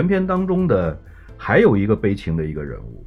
[0.00, 0.98] 全片当中的
[1.36, 3.04] 还有一个悲情的一个人物。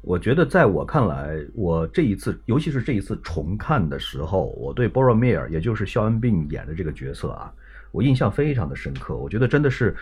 [0.00, 7.52] 我觉得，在我看来，我这一次，尤其是这一次重看的时候，我对波罗米尔，也就是肖恩宾演的这个角色啊，
[7.92, 9.16] 我印象非常的深刻。
[9.16, 9.94] 我觉得真的是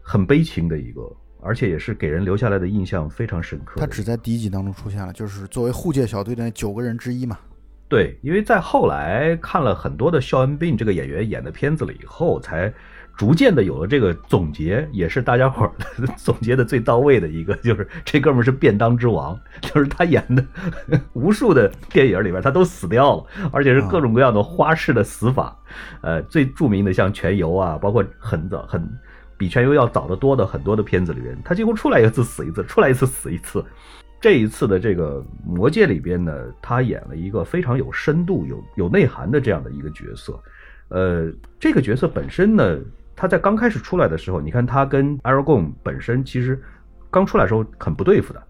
[0.00, 1.02] 很悲情的一个，
[1.40, 3.80] 而且也是给人留下来的印象非常深刻。
[3.80, 7.36] 他只在第一集当中出现了，就是作为护戒小队的那九个人之一嘛。
[7.88, 12.72] 对，因为在后来看了很多的肖恩宾这个演员演的片子了以后，才。
[13.18, 15.72] 逐渐的有了这个总结，也是大家伙儿
[16.16, 20.44] 总结的最到位的一个， 就是这哥们儿是便当之王，就是他演的
[21.14, 25.58] 无数的电影里边他都死掉了，而且是各种各样的花式的死法。
[26.00, 28.88] 呃，最著名的像《全游》啊，包括很早很
[29.36, 33.64] 比《全游》要早得多的很多的片子里边，他几乎出来一次死一次，出来一次死一次。
[34.20, 36.32] 这一次的这个《魔戒》里边呢，
[36.62, 40.40] 他演了一个非常有深度、有有内涵的这样的一个角色。
[40.86, 42.78] 呃，这个角色本身呢。
[43.18, 46.62] 他在刚开始出来的时候，你看他跟 Aragorn 本身其实
[47.10, 48.40] 刚出来的时候很不对付的，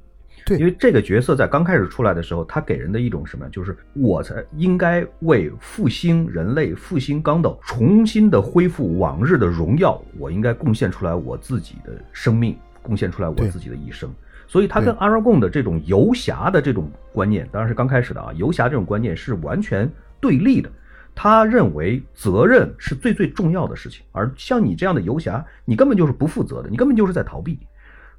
[0.44, 14.12] 对，因为这个角色在刚开始出来的时候，他给人的一种什么，就是我才应该为复兴人类、复兴刚斗、重新的恢复往日的荣耀，我应该贡献出来我自己的生命，贡献出来我自己的一生。
[14.47, 20.70] 所以他跟 Aragorn 的这种游侠的这种观念，当然是刚开始的啊，游侠这种观念是完全对立的。
[21.20, 27.58] 他认为责任是最最重要的事情，而像你这样的游侠，你根本就是不负责的，你根本就是在逃避。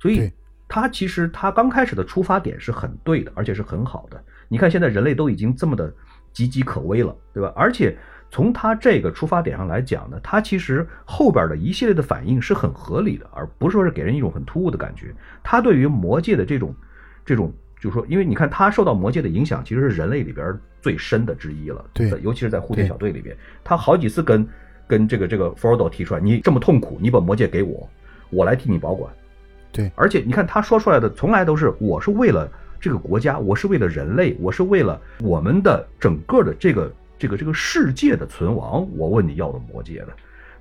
[0.01, 0.29] 所以，
[0.67, 4.21] 他其实他刚开始的出发点是很对的，而且是很好的。
[4.49, 5.89] 你看，现在人类都已经这么的
[6.33, 7.53] 岌岌可危了，对吧？
[7.55, 7.97] 而且
[8.29, 15.15] 从他这个出发点上来讲呢，他其实后边的一系列的反应是很合理的，而不是说是给人一种很突兀的感觉。
[15.41, 16.75] 他对于魔界的这种
[17.23, 17.53] 这种。
[17.79, 21.85] 就是说，因为你看他受到魔界的影响，其实是人类里边最深的之一了。
[21.93, 24.45] 对，尤其是在护戒小队里边，他好几次跟
[24.85, 27.87] 跟这个这个 Frodo 提出来，你这么痛苦，你把魔戒给我，
[28.29, 29.11] 我来替你保管。
[29.71, 32.51] 对，而且你看他说出来的，从来都是我是为了
[32.81, 40.09] 这个国家，我是为了人类，我是为了我们的整个的这个这个这个世界的存亡，我问你要的魔戒的。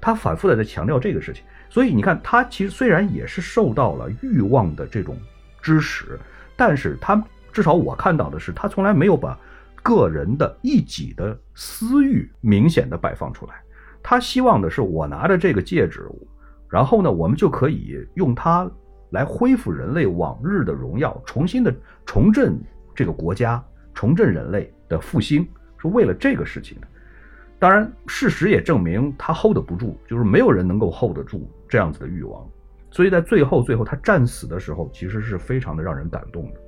[0.01, 5.19] 他反复的在强调这个事情，所以你看他其实虽然也是受到了欲望的这种
[5.61, 6.17] 支持。
[6.59, 9.39] 但是他至少我看到的是，他从来没有把
[9.81, 13.55] 个人的一己的私欲明显的摆放出来。
[14.03, 16.03] 他希望的是，我拿着这个戒指，
[16.69, 18.69] 然后呢，我们就可以用它
[19.11, 21.73] 来恢复人类往日的荣耀，重新的
[22.05, 22.59] 重振
[22.93, 23.65] 这个国家，
[23.95, 25.47] 重振人类的复兴，
[25.81, 26.89] 是为了这个事情的。
[27.59, 32.45] 当然，事实也证明他 hold 不住，就是没有人能够 hold 得住这样子的欲望。
[32.91, 36.61] 所以在最后，最后他战死的时候，其实是非常的让人感动的。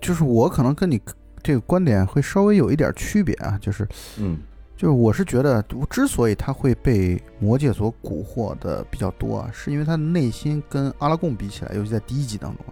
[0.00, 1.00] 就是我可能跟你
[1.42, 3.86] 这个观点会稍微有一点区别啊，就是，
[4.18, 4.38] 嗯，
[4.76, 5.60] 就是我是觉得，
[5.90, 12.64] 之所以他会被魔界所蛊惑的比较多啊，是因为他的内心跟阿拉贡比起来，尤其在第一集当中，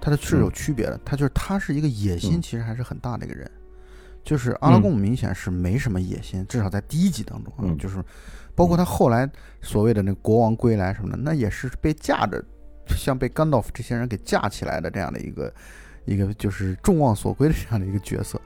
[0.00, 1.00] 他的是有区别的。
[1.04, 3.50] 他就是他是一个野心其实还是很大的一个人，
[4.22, 8.04] 就是阿拉贡明显是没什么野心，至少在第一集当中啊，就是。
[8.54, 9.28] 包括他后来
[9.60, 12.42] 所谓的那国王归来什么的，那也是被架着，
[12.88, 15.52] 像被甘道夫这些人给架起来的这样的一个
[16.04, 18.40] 一个就是众望所归的这样的一个角色。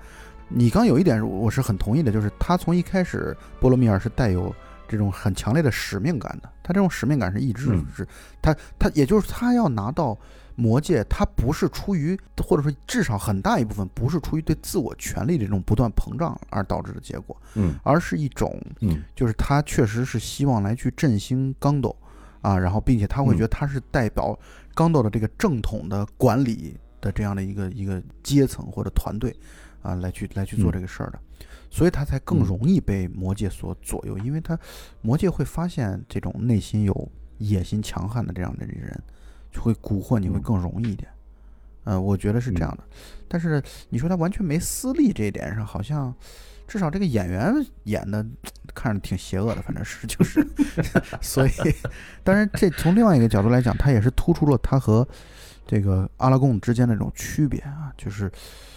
[0.48, 4.54] 你刚有一点我是很同意的，就是他从一开始波罗米尔是带有
[4.88, 8.06] 这种很强烈的使命感的，他这种使命感是一直是
[8.40, 10.18] 他他也就是他要拿到。
[10.56, 21.94] 魔戒，它不是出于，或者说至少很大一部分不是出于对自我权力的这种不断膨胀而导致的结果，嗯，而是一种，嗯，就是他确实是希望来去振兴刚斗，
[22.40, 24.36] 啊，然后并且他会觉得他是代表
[24.74, 29.36] 刚斗的这个正统的管理的这样的一个一个阶层或者团队，
[29.82, 31.20] 啊，来去来去做这个事儿的，
[31.70, 34.58] 所以他才更容易被魔界所左右，因为他
[35.02, 38.98] 魔界会发现这种内心有野心强悍的这样的人。
[39.56, 41.08] 会蛊惑你会更容易一点，
[41.84, 42.84] 嗯，我觉得是这样的。
[43.28, 46.14] 但是你说他完全没私利这一点上，好像
[46.68, 47.54] 至少这个演员
[47.84, 48.24] 演的
[48.74, 50.46] 看着挺邪恶的，反正是 就是。
[51.20, 51.50] 所以，
[52.22, 55.06] 当然这从另外一个角度来讲，他也是突出了他和
[55.66, 58.30] 这个阿拉贡之间的这种区别啊，就是。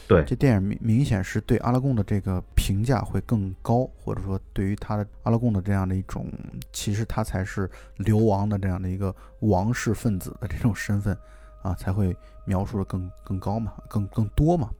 [0.09, 6.25] 对，这电影明明显是对阿拉贡的这个评价会更高，或者说对于他的阿拉贡的这样的一种，
[6.73, 11.15] 其实他才是流亡的这样的一个王室分子的这种身份
[11.61, 14.71] 啊， 才会描述的更更高嘛，更更多嘛。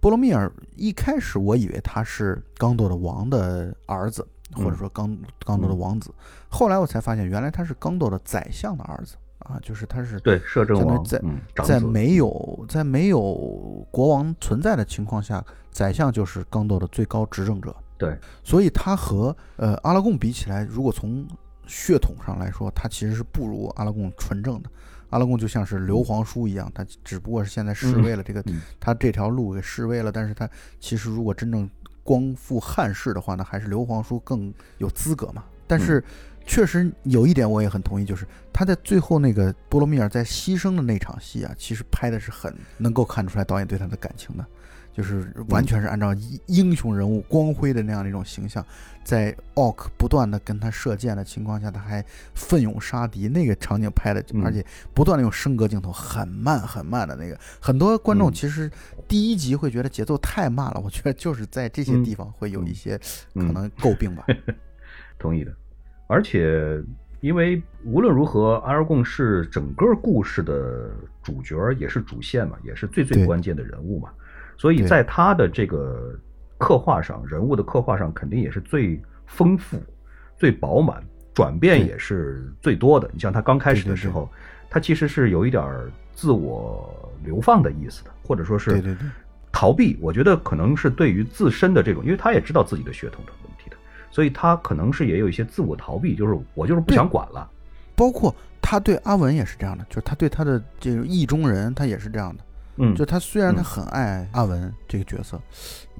[0.00, 5.14] 波罗米尔一开始我以为他是刚铎的王的儿子，或者说刚
[5.44, 6.10] 刚铎的王子，
[6.48, 9.16] 后来我才发现原来他是刚铎的宰相的儿子。
[9.44, 11.22] 啊，就是他是对摄政王，在
[11.62, 17.74] 在没有在没有国王存在的情况下，宰相就是刚斗的最高执政者。
[17.96, 21.26] 对，所以他和呃阿拉贡比起来，如果从
[21.66, 24.70] 血统上来说，他其实是不如阿拉贡纯正的。
[25.10, 30.48] 阿拉贡就像是硫磺叔一样，他只不过是现在示威了，这个嗯他这条路给示威了，但是他
[30.80, 31.70] 其实如果真正
[32.02, 35.44] 光复汉室的话呢，还是硫磺叔更有资格嘛。
[35.66, 36.02] 但是
[36.46, 44.44] 确实有一点我也很同意，就是他在最后那个波罗米尔在牺牲的那场戏啊，其实拍的是很能够看出来导演对他的感情的。
[44.92, 48.64] 就是完全是按照英英雄人物光辉的那样的一种形象，
[49.02, 52.00] 在奥克不断的跟他射箭的情况下，他还
[52.32, 54.64] 奋勇杀敌，那个场景拍的，嗯而且
[54.94, 58.70] 不断的用升格镜头，很慢很慢的那个，很多观众嗯其实
[59.08, 62.94] 第一集会觉得节奏太慢了，我觉得就是在这些嗯地方会有一些
[63.34, 64.24] 嗯可能诟病吧。
[65.18, 65.52] 同意的。
[66.06, 66.82] 而且，
[67.20, 70.90] 因为无论如何，阿尔贡是整个故事的
[71.22, 74.10] 主角，也是主线嘛，也是最最关键的人物嘛，
[74.56, 76.14] 所以在他的这个
[76.58, 79.82] 刻画上，人物的刻画上，肯定也是最丰富、
[80.36, 81.02] 最饱满，
[81.32, 83.10] 转变也是最多的。
[83.12, 84.28] 你像他刚开始的时候，
[84.68, 88.96] 他其实是有一点儿自我流放的意思的，或者说是
[89.50, 89.96] 逃避。
[90.02, 93.24] 我觉得可能是对于自身的这种，因为他也知道自己的血统
[94.14, 97.50] 所以他可能是也有一些自我逃避，就是我就是不想管了。
[97.96, 98.32] 包括
[98.62, 102.44] 他对阿文也是这样的，就是他对他的这个意中人，他也是这样的。
[102.76, 105.40] 嗯，就他虽然他嗯很爱阿文这个角色，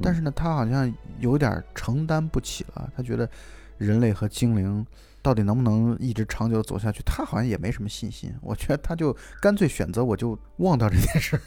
[0.00, 2.88] 但是呢，他好像有点承担不起了。
[2.96, 3.28] 他觉得
[3.78, 4.86] 人类和精灵
[5.24, 8.30] 到底能不能一直长久走下去，他好像也没什么信心。
[8.42, 11.40] 我觉得他就干脆选择我就忘掉这件事儿。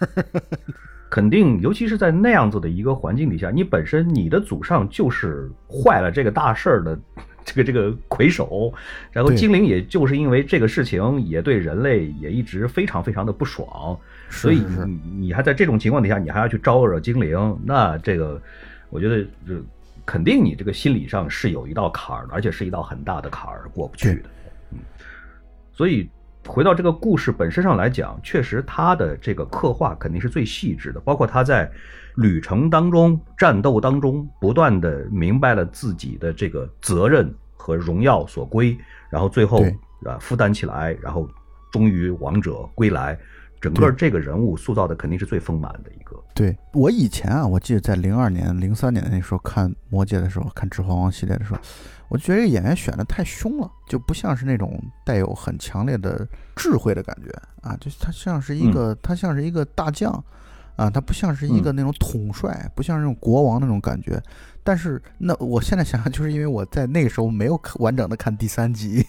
[1.12, 7.00] 肯定，尤其是在那样子的一个环境底下，你本身你的祖上就是坏了这个大事儿的
[7.46, 8.74] 这个这个魁首，
[9.12, 13.98] 然后精灵也就是因为这个事情也对人类也一直非常非常的不爽，
[14.28, 18.42] 所以你你还在这种情况底下，你还要去招惹精灵，那这个
[18.90, 19.64] 我觉得这
[20.08, 24.30] 肯定你这个心理上是有一道坎儿的，而且是一道很大的坎儿过不去的。
[24.72, 24.80] 嗯，
[25.74, 26.10] 所以
[26.46, 31.70] 回到这个故事本身上来讲，确实他的这个刻画肯定是最细致的，包括他在
[32.16, 38.78] 旅程当中、战斗当中，不断的明白了自己的这个责任和荣耀所归，
[39.10, 41.30] 然后最后对啊负担起来，然后
[41.70, 43.20] 终于王者归来。
[43.60, 46.16] 整个这个人物塑造的肯定是最丰满的一个。
[46.36, 51.60] 对我以前啊，我记得在零二年、零三年那时候看《魔戒》的时候，看《指环王》系列的时候，
[52.10, 57.32] 我觉得这个演员选的太凶了，就不像是那种带有很强烈的智慧的感觉
[57.68, 60.12] 啊，就是他像是一个，他像是一个大将
[60.76, 64.22] 啊，他不像是一个那种统帅，不像是那种国王那种感觉。
[64.68, 69.02] 但是那我现在想想，就是因为我在那个时候没有完整的看第三集，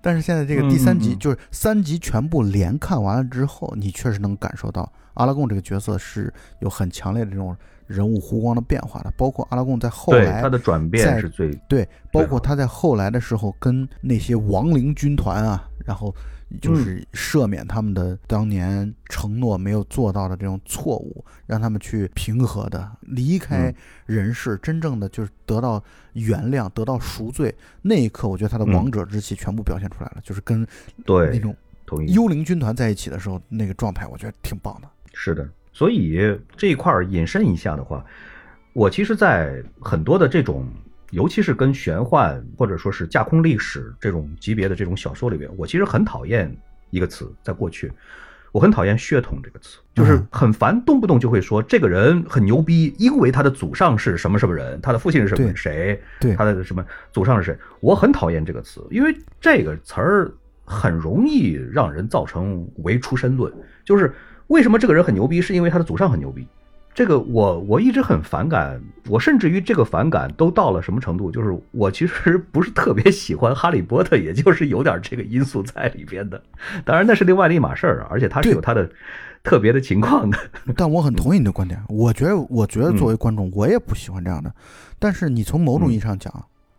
[0.00, 7.54] 但是现在这个第三集就是三集全部连看完了之后，你确实能感受到阿拉贡这个角色是有很强烈的这种
[7.86, 16.14] 人物弧光的变化的，包括阿拉贡在后对来他的转变在是最对，包括他在后来的时候跟那些亡灵军团啊，然后
[16.50, 23.74] 嗯就是赦免他们的当年承诺没有做到的这种错误，让他们去平和的离开嗯
[24.06, 27.54] 人世，真正的就是得到原谅，得到赎罪。
[27.80, 30.66] 那一刻，我觉得他的嗯王者之气全部表现出来了，就是跟
[31.04, 31.56] 对那种。
[32.08, 34.88] 幽灵军团在一起的时候那个状态，我觉得挺棒的。
[35.14, 36.18] 是的，所以
[36.56, 38.04] 这一块儿引申一下的话，
[38.72, 40.66] 我其实，在很多的这种，
[41.10, 46.54] 尤其是跟玄幻或者说是架空历史这种级别的这种小说里边，我其实很讨厌
[46.90, 47.92] 一个词，在过去，
[48.52, 56.34] 我很讨厌“血统”这个词，就是嗯很烦，动不动就会说这个人很牛逼，因为他的祖上是什么什么人，他的父亲是什么谁，对。
[56.34, 60.32] 他的什么祖上是谁，我很讨厌这个词，因为这个词儿
[60.64, 63.52] 很容易让人造成唯出身论，
[63.84, 64.12] 就是
[64.48, 66.46] 为什么这个人很牛逼，是因为他的祖上很牛逼。
[66.96, 71.30] 这个我我一直很反感，我甚至于这个反感都到了什么程度？
[71.30, 76.42] 就是我其实不是特别喜欢哈利波特，也就是有点这个因素在里边的。
[76.86, 78.90] 当然那是另外的一码事儿啊，而且他是有他的
[79.44, 80.38] 特别的情况的。
[80.74, 84.50] 但我很同意你的观点，我觉得，我觉得嗯作为观众，我也不喜欢这样的。
[84.98, 86.32] 但是你从某种意义上讲，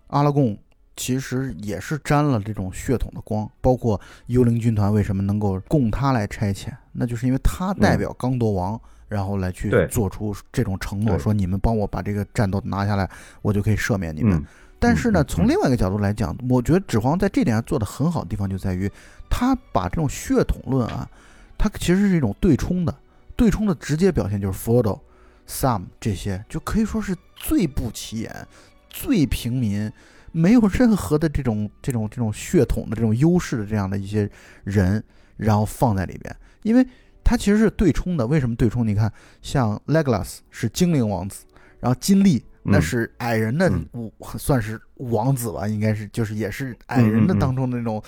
[0.07, 0.57] 阿拉贡
[0.95, 13.09] 其实也是沾了这种血统的光，包括幽灵军团为什么能够供他来差遣，那就是因为他代表刚铎王，然后来去做出这种承诺，说你们帮我把这个战斗拿下来，
[13.41, 14.37] 我就可以赦免你们。
[14.37, 14.45] 嗯。
[14.79, 18.91] 但是呢，从另外一个角度来讲，我觉得指环王在这点上做的很好的地方就在于，
[19.27, 21.09] 他把这种血统论啊，
[21.57, 22.95] 它其实是一种对冲的，
[23.35, 24.99] 对冲的直接表现就是 Frodo、
[25.47, 28.47] Sam 这些，就可以说是最不起眼、
[28.87, 29.91] 最平民，
[30.31, 34.29] 没有任何的这种这种这种血统的这种优势的这样的一些
[34.63, 35.03] 人，
[35.37, 36.85] 然后放在里边，因为
[37.27, 38.25] 它其实是对冲的。
[38.25, 38.87] 为什么对冲？
[38.87, 41.43] 你看，像 Legolas 是精灵王子，
[41.81, 48.01] 然后金利那是矮人的嗯算是王子吧，应该是就是也是矮人的当中的那种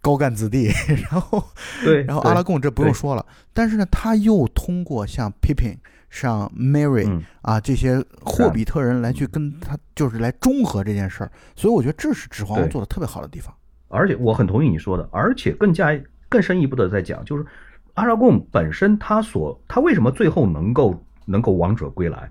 [0.00, 0.70] 高干子弟。
[1.10, 1.44] 然后
[1.82, 13.52] 对，然后阿拉贡这不用说了，但是呢，他又通过像 Pippin、像 Mary、嗯啊这些霍比特人来去跟他就是来中和这件事儿，所以我觉得这是指环王做的特别好的地方。
[13.88, 15.90] 而且我很同意你说的，而且更加
[16.28, 17.44] 更深一步的在讲，就是
[17.94, 22.30] 阿拉贡本身他所他为什么最后能够能够王者归来，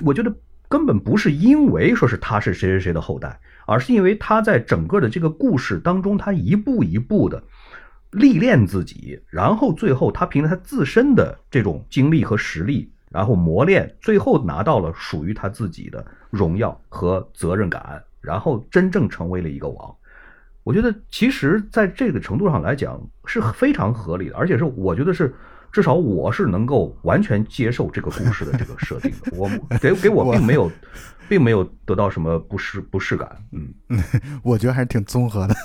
[0.00, 0.34] 我觉得
[0.68, 7.42] 根本不是因为说是他是谁谁谁的后代，而是因为他在整个的这个故事当中，他一步一步的
[8.12, 19.94] 历练自己，然后最后他凭着他自身的这种经历和实力，然后磨练，最后拿到了属于他自己的荣耀和责任感，然后真正成为了一个王。
[20.64, 25.34] 我觉得其实在这个程度上来讲是非常合理的，而且是我觉得是
[25.72, 29.36] 至少我是能够完全接受这个故事的这个设定的。
[29.36, 29.50] 我
[29.80, 30.70] 给给我我并没有，
[31.32, 33.26] 并没有得到什么不适不适感。
[33.52, 33.72] 嗯，
[34.44, 35.56] 我觉得还是挺综合的。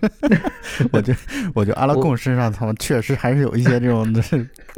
[0.92, 1.18] 我觉得，
[1.54, 4.10] 我觉得阿拉贡身上他们确实还是有一些这种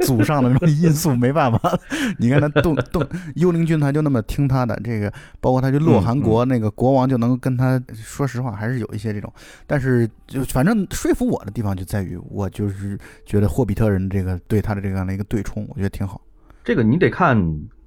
[0.05, 1.79] 祖上的这种因素，没办法。
[2.19, 9.31] 你看他动动幽灵军团就那么听他的，这个包括他去洛汗国那个国王就能跟他说实话，还是有一些这种。
[9.65, 16.19] 但是就反正说服我的地方就在于，我就是觉得霍比特人这个对他的这样的一个对冲，我觉得挺好。
[16.65, 17.37] 这个你得看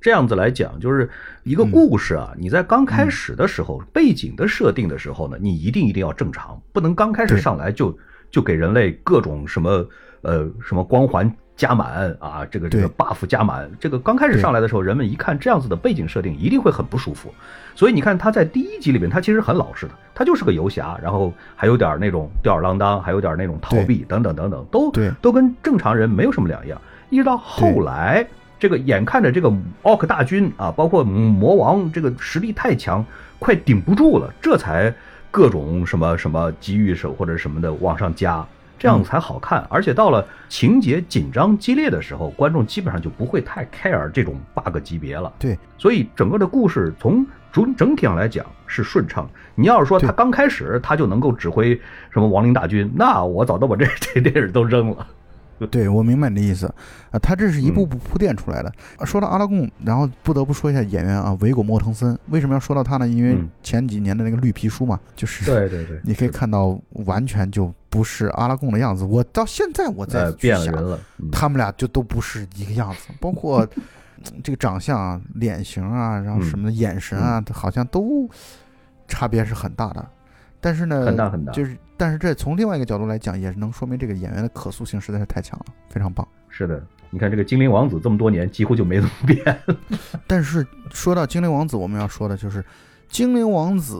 [0.01, 1.09] 这样子来讲，就是
[1.43, 7.97] 一个故事啊，你在刚开始的时候，背景的设定的时候呢，你一定一定要正常，不能刚开始上来就
[8.31, 9.87] 就给人类各种什么
[10.23, 17.31] 呃什么光环加满啊，这个这个 buff 加满，这个刚开始上来的时候，人们一看这样子的背景设定，一定会很不舒服。
[17.75, 24.91] 所以你看他在第一集里面，他其实很老实的，他就是个游侠，然后还有点那种吊儿郎当，还有点那种逃避等等等等，都
[25.21, 26.81] 都跟正常人没有什么两样。
[27.11, 28.27] 一直到后来，
[28.61, 29.51] 这个眼看着这个
[29.83, 33.03] 奥克大军啊，包括魔王这个实力太强，
[33.39, 34.95] 快顶不住了，这才
[35.31, 38.47] 各种什么什么机遇手或者什么的往上加，
[38.79, 39.67] 这样才好看。
[39.71, 45.33] 而且到了情节紧张激烈的时候，观众基本上就不会太 care 这种 bug 级别了。
[45.39, 49.27] 对，所以整个的故事从整整体上来讲是顺畅。
[49.55, 51.75] 你要是说他刚开始他就能够指挥
[52.11, 55.07] 什么亡灵大军，那我早都把这 这电影都扔了。
[55.67, 56.67] 对，我明白你的意思
[57.11, 58.73] 啊，他这是一嗯步步铺垫出来的。
[58.99, 62.19] 啊说到阿拉贡，然后不得不说一下演员啊，维果·莫腾森。
[62.29, 63.07] 为什么要说到他呢？
[63.07, 69.05] 因为嗯前几年的那个绿皮书嘛，就是对对对， 你可以看到完全就不是阿拉贡的样子。
[69.05, 70.99] 我到现在我在变了人了。
[71.19, 73.67] 嗯他们俩就都不是一个样子，包括
[74.25, 78.29] 嗯这个长相啊、脸型啊，然后什么的眼神啊，好像都
[79.09, 80.07] 差别是很大的。
[80.61, 86.27] 但是呢，很大很大就是，但是这从另外一个角度来讲，也能说明这个演员的可塑性实在是太强了，非常棒。
[86.49, 89.61] 是的，你看这个精灵王子这么多年几乎就没怎么变。
[90.27, 92.65] 但是说到精灵王子，我们要说的就是
[93.11, 93.97] 精灵王子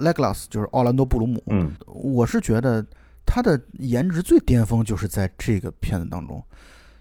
[0.00, 1.42] Legolas，就是奥兰多·布鲁姆。
[1.48, 2.82] 嗯我是觉得
[3.26, 6.42] 他的颜值最巅峰就是在这个片子当中，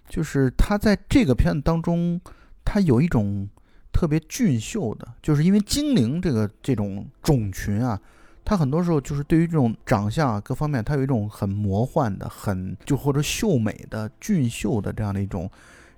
[0.10, 2.20] 就是他在这个片子当中，
[2.66, 3.48] 他有一种
[3.94, 7.98] 特别俊秀的，就是因为精灵这个这种种群啊，
[8.46, 15.50] 他很多时候就是对于这种长相啊各方面，他有一种很魔幻的、很就或者秀美的、俊秀的这样的一种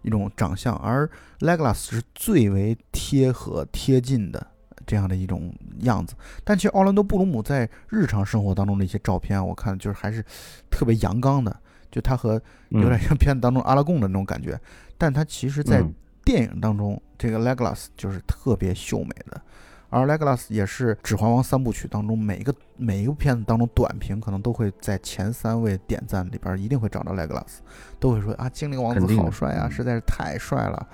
[0.01, 1.07] 一种长相，而
[1.41, 4.47] Legolas 是最为贴合贴近的。
[4.85, 10.23] 这样的一种样子，但其实奥兰多·布鲁姆在日常生活当中的一些照片，我看就是还是
[10.71, 11.53] 特别阳刚的，
[11.91, 14.57] 就他和有点像片子当中阿拉贡的那种感觉，
[14.97, 15.93] 但他其实在嗯。
[16.23, 19.41] 电影当中，这个 Legolas 就是特别秀美的，
[19.89, 27.59] 而 Legolas 也是《指环王》三部曲当中每一个每一个片子当中短评可能都会在前三位点赞里边一定会找到 Legolas，
[27.99, 29.71] 都会说啊，精灵王子好帅啊，嗯。
[29.71, 30.87] 实在是太帅了。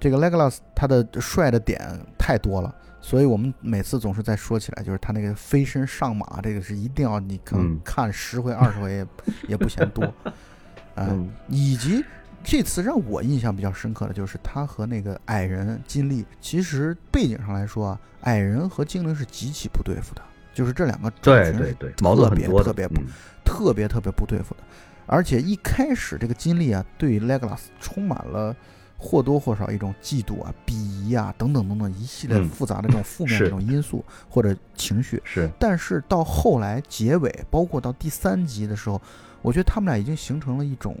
[0.00, 1.78] 这个 Legolas 他的帅的点
[2.18, 7.80] 太多了，所以我们每次总是在说起来，就是他那个飞身上马，这个是一定要你可能嗯。
[7.84, 9.06] 看十回二十回也
[9.48, 10.04] 也不嫌多，
[10.96, 11.30] 啊、嗯。
[11.48, 12.04] 以及
[12.44, 20.22] 这次让我印象比较深刻的就是他和那个矮人金利，其实背景上来说啊，矮人和精灵是极其不对付的，
[20.52, 23.06] 就是这两个种群是对对对，矛盾特别很多，特别不嗯
[23.44, 24.60] 特别特别不对付的，
[25.06, 28.54] 而且一开始这个金利啊，对 Legolas 充满了
[28.96, 35.20] 或多或少一种嫉妒啊、鄙夷啊等等等等一系列嗯复杂的这种负面的这种因素或者情绪。
[35.24, 39.00] 是但是到后来结尾，包括到第三集的时候，
[39.42, 40.96] 我觉得他们俩已经形成了一种，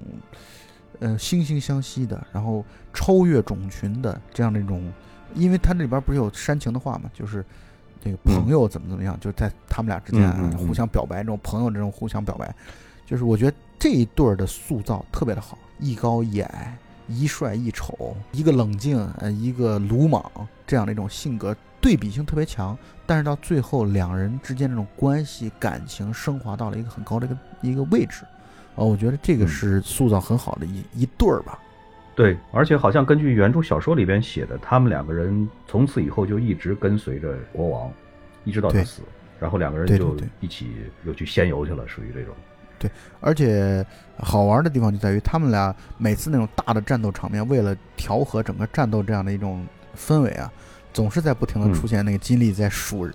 [1.00, 4.92] 呃，惺惺相惜的，然后超越种群的这样的一种，
[5.34, 7.44] 因为它这里边不是有煽情的话嘛，就是
[8.02, 12.54] 那个朋友怎么怎么样，就是在他们俩之间互相表白，这种朋友这种互相表白，
[13.04, 16.76] 就是我觉得这一对儿的塑造特别的好，一高一矮，
[17.08, 20.22] 一帅一丑，一个冷静，呃，一个鲁莽，
[20.66, 22.76] 这样的一种性格对比性特别强。
[23.06, 28.24] 但是到最后，两人之间这种关系感情升华到了一个很高的一个一个位置，
[28.76, 31.58] 啊，我觉得这个是塑造很好的一一对儿吧。
[32.16, 37.92] 对，而且好像根据原著小说里边写的，他们两个人从此以后就一直跟随着国王，
[38.44, 39.02] 一直到他死，
[39.40, 42.32] 然后两个人就一起又去仙游去了，属于这种。
[42.78, 42.88] 对，
[43.20, 43.84] 而且
[44.18, 49.66] 好玩的地方就在于他们俩每次那种大的战斗场面，为了调和整个战斗这样的一种
[49.96, 50.48] 氛围啊，
[50.92, 53.10] 总是在不停的出现那个金历在数，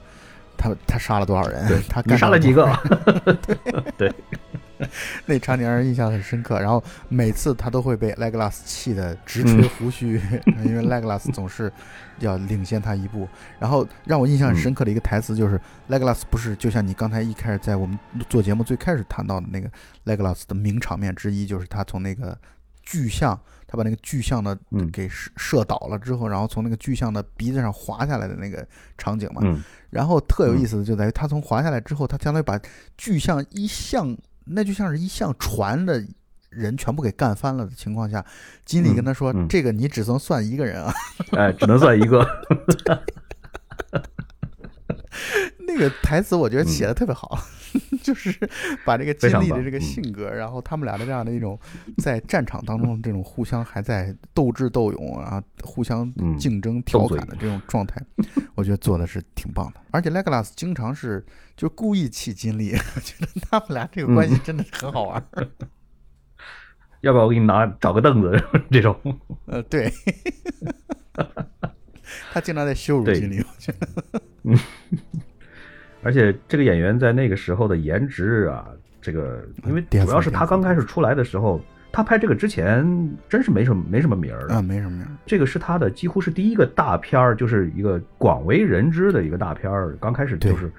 [0.58, 2.68] 他他杀了多少人，他杀了几个，
[3.98, 4.14] 对。
[5.26, 10.22] 那场景让人印象很深刻，然后每次他都会被 Legolas 气得直吹胡须，
[10.64, 11.72] 因为 Legolas 总是
[12.20, 13.28] 要领先他一步。
[13.60, 15.60] 然后让我印象很深刻的一个台词就是
[15.90, 17.98] ，Legolas 不是就像你刚才一开始在我们
[18.30, 19.70] 做节目最开始谈到的那个
[20.06, 22.38] Legolas 的名场面之一，就是他从那个
[22.82, 24.58] 巨象，他把那个巨象的
[24.92, 28.66] 给射射倒了之后，然后从那个巨象的鼻子上滑下来的那个
[28.98, 29.42] 场景嘛。
[29.92, 32.60] 然后特有意思的就在于他从滑下来之后，他相当于把
[32.98, 34.16] 巨象一向
[34.50, 36.04] 那就像是一项船的
[36.50, 38.26] 人全部给干翻了的情况下，
[38.66, 40.94] 经理跟他说：“这个你只能算一个人啊，
[41.38, 42.26] 哎，只能算一个。
[45.68, 47.38] ”那个台词我觉得写的特别好，
[48.02, 48.34] 就是
[48.84, 51.58] 把这个经历的这个性格，然后他们俩的这样的一种
[51.98, 58.02] 在战场当中这种互相还在斗智斗勇啊，互相竞争调侃的这种状态，
[58.60, 59.82] 我觉得做的是挺棒的。
[59.92, 61.26] 而且 Legolas 经常是。
[61.60, 65.22] 就故意气金立， 我觉得他们俩这个关系真的是很好玩。
[67.02, 68.96] 要不要我给你拿找个凳子这种？
[69.46, 69.92] 呃，对，
[72.32, 73.88] 他经常在羞辱金立，我觉得。
[74.44, 74.58] 嗯，
[76.02, 78.66] 而且这个演员在那个时候的颜值啊，
[79.02, 81.60] 这个因为主要是他刚开始出来的时候，
[81.92, 82.86] 他拍这个之前
[83.28, 85.12] 真是没什么没什么名儿啊，没什么名儿。
[85.26, 89.98] 这个是他的几乎是第一个大片儿，就是一个广为人知的一个大片儿。
[90.00, 90.72] 刚开始就是。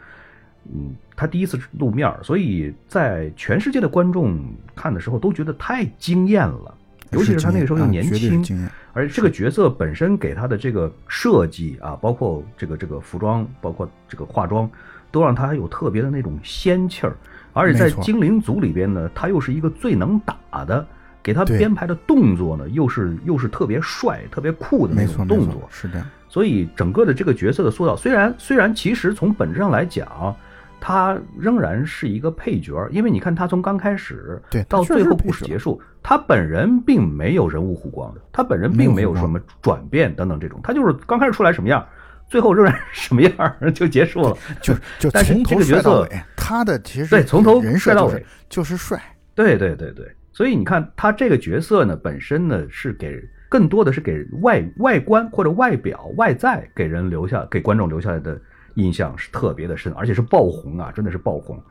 [0.73, 4.39] 嗯，他第一次露面，所以在全世界的观众
[4.77, 6.75] 看的时候都觉得太惊艳了，
[7.13, 14.71] 尤其是他那个时候又年轻，而且这个角色本身给他的这个设计啊，包括这个这个服装，包括这个化妆，
[15.11, 17.17] 都让他有特别的那种仙气儿。
[17.55, 20.87] 而且在精灵族里边呢，他又是一个最能打的，
[21.23, 26.05] 给他编排的动作呢，又是又是特别帅、特别酷的那种动作，是的。
[26.29, 30.35] 所以整个的这个角色的塑造，虽然虽然其实从本质上来讲。
[30.83, 41.87] 他仍然是一个配角，因为你看他从刚开始对到最后故事结束，他本人并没有人物弧光的，他本人并没有什么转变等等这种，他就是刚开始出来什么样，
[42.31, 43.31] 最后仍然什么样
[43.75, 46.09] 就结束了， 就就从头帅到尾。
[46.35, 48.99] 他的其实对从头人帅到尾就是帅，
[49.35, 58.41] 对对对对，所以你看他这个角色呢，本身呢是给更多的是给外外观或者外表外在给人留下给观众留下来的。
[58.77, 61.63] 印象是特别的深，而且是爆红啊，真的是爆红。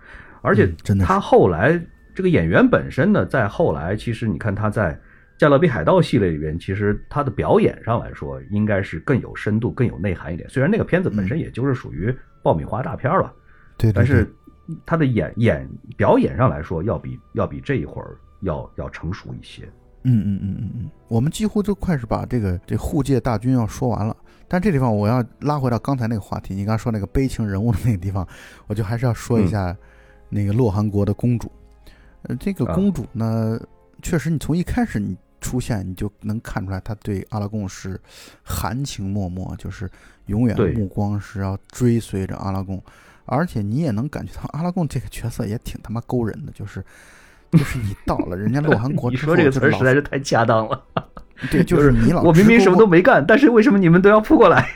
[0.41, 1.81] 而且他后来
[2.13, 4.93] 这个演员本身呢，在后来其实你看他在
[5.35, 10.47] 《加勒比海盗》系列里边，其实他的表演上来说，应该是更有深度、更有内涵一点。
[10.47, 13.33] 虽然那个片子本身也就是属于爆米花大片了，
[13.77, 14.31] 对，但是
[14.85, 19.63] 他的演演表演上来说，要比要比这一会儿要要成熟一些。
[20.03, 24.15] 嗯嗯嗯嗯嗯，我们几乎就快是把这个这护戒大军要说完了。
[24.47, 28.27] 但这地方我要拉回到刚才那个话题，你刚刚说那个悲情人物的那个地方，
[28.67, 29.75] 我就还是要说一下
[30.29, 31.51] 那个洛汗国的公主。
[32.23, 33.59] 呃，这个公主呢，
[34.01, 37.99] 确实你从一开始你出现，你就能看出来她对阿拉贡是
[38.43, 39.89] 含情脉脉，就是
[40.25, 42.81] 永远目光是要追随着阿拉贡，
[43.25, 46.83] 而且你也能感觉到阿拉贡这个角色也挺他妈勾人的，就是
[47.51, 50.83] 就是你到了人家洛 汗国，你说这个词实在是太恰当了。
[51.51, 54.69] 对， 就是你老我明明什么都没干，但是为什么你们都要扑过来？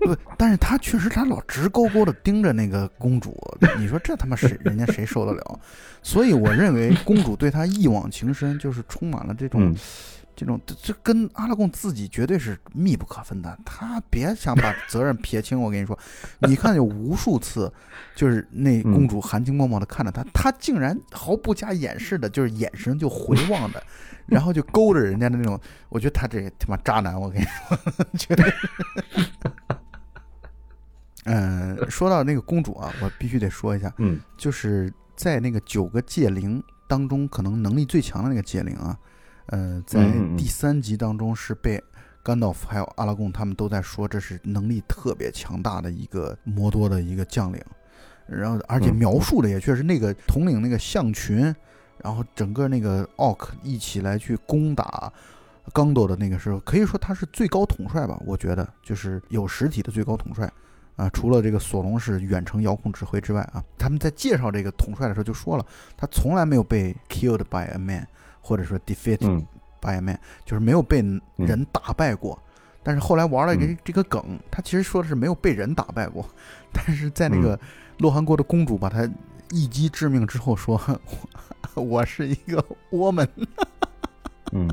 [0.00, 3.36] 不，但是他确实他老直勾勾的盯着那个公主，
[3.78, 5.60] 你说这他妈谁人家谁受得了？
[6.02, 9.74] 所以我认为公主对他一往情深，就是充满了这种。
[10.38, 15.60] 这种这跟阿拉贡自己绝对是密不可分的，他别想把责任撇清。
[15.60, 15.98] 我跟你说，
[16.46, 17.72] 你看有无数次，
[18.14, 23.82] 就是那公主含情脉脉的看着他，他竟然毫不加掩饰的，就是眼神就回望着，
[24.26, 25.60] 然后就勾着人家的那种。
[25.88, 27.76] 我觉得他这他妈渣男，我跟你说，
[28.16, 28.52] 绝对。
[31.24, 38.96] 嗯，说到那个公主啊，我必须得说一下，嗯，就是在那个九个戒灵当中，可能能力最强的那个戒灵啊。
[39.48, 41.82] 呃，在第三集当中是被
[42.22, 47.62] 甘道夫还有阿拉贡他们都在说，这是能力特别强大的一个摩多的一个将领，
[48.26, 51.54] 然后而且描述的也确实那个统领那个象群，
[52.02, 55.10] 然后整个那个奥克一起来去攻打，
[55.72, 58.20] 刚斗的那个时候，可以说他是最高统帅吧？
[58.26, 60.50] 我觉得就是有实体的最高统帅。
[60.96, 65.64] 啊，除了这个索隆是远程遥控指挥之外啊，他们在介绍这个统帅的时候就说了，
[65.96, 68.04] 他从来没有被 killed by a man，
[68.48, 69.44] 或者说 defeated
[69.78, 71.04] by a man，就是没有被
[71.36, 72.40] 人打败过。
[72.82, 76.26] 但是后来玩了这这个梗，他其实说的是没有被人打败过，
[76.72, 77.58] 但是在那个
[77.98, 79.06] 洛汗国的公主把他
[79.50, 80.80] 一击致命之后说，
[81.74, 83.28] 我是一个 woman。
[84.52, 84.66] 嗯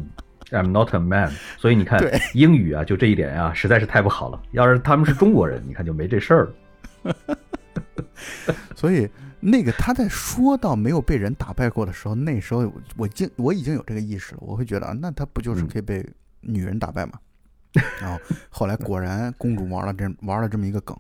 [0.52, 1.34] ，I'm not a man。
[1.58, 2.02] 所以你看，
[2.34, 4.42] 英语啊，就这一点啊，实在是太不好了。
[4.52, 7.36] 要是他们是中国人，你看就没这事儿了。
[8.74, 9.10] 所以
[9.48, 16.06] 那个他在说到没有被人打败过的时候，那时候我经我已经有这个意识了，我会觉得啊，那他不就是可以被
[16.42, 17.20] 女人打败吗？
[18.02, 20.98] 然后后来果然公主玩了这玩了这么一个梗。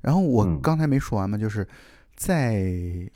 [0.00, 1.66] 然后我刚才没说完嘛，就是
[2.14, 2.64] 在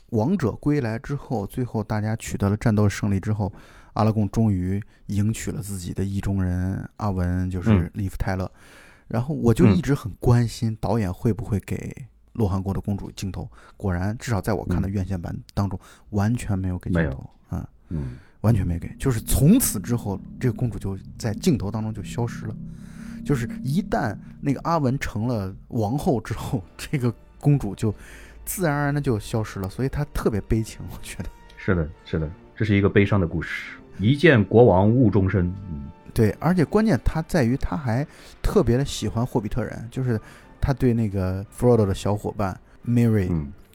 [0.09, 3.51] 王者归来之后，最后大家取得了战斗胜利之后。
[3.93, 8.49] 阿拉贡终于迎娶了自己的意中人阿文，就是利夫泰勒。
[9.07, 11.93] 然后我就一直很关心导演会不会给
[12.39, 13.47] 洛汗国的公主镜头。
[13.77, 15.79] 果然，至少在我看的院线版当中，
[16.11, 18.89] 完全没有给镜头啊，嗯，完全没给。
[18.97, 22.55] 就是从此之后，这个公主就在镜头当中就消失了。
[23.25, 27.93] 就是一旦那个阿文成了王后之后，这个公主就
[28.45, 29.69] 自然而然的就消失了。
[29.69, 33.75] 所以她特别悲情，我觉得是的，是的，这是一个悲伤的故事。
[33.99, 38.07] 一见国王误终身，嗯，对，而且关键他在于他还
[38.41, 40.19] 特别的喜欢霍比特人，就是
[40.61, 43.29] 他对那个 Frodo 的小伙伴 Mary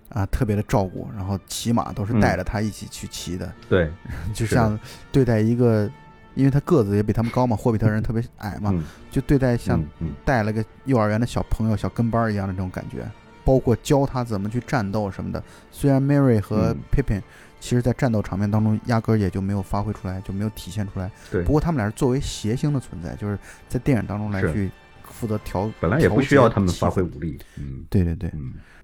[0.09, 3.91] 啊特别的照顾，然后骑马都是带着他一起去骑的，对，
[4.33, 4.79] 就像
[5.11, 5.91] 对待一个，
[6.35, 8.71] 因为他个子也比他们高嘛，霍比特人特别矮嘛，
[9.11, 9.83] 就对待像
[10.25, 13.05] 带了个幼儿园的小朋友、小跟班一样的这种感觉，
[13.45, 15.43] 包括教他怎么去战斗什么的。
[15.71, 17.23] 虽然 Mary 和 Pippin。
[17.61, 21.11] 其实，在战斗场面当中，压根儿也就没有发挥出来，就没有体现出来。
[21.31, 21.43] 对。
[21.45, 23.39] 不过，他们俩是作为谐星的存在，就是
[23.71, 24.71] 在电影当中来去
[25.15, 25.71] 负责调。
[25.81, 27.39] 本来也不需要他们发挥武力。
[27.57, 28.31] 嗯，对对对。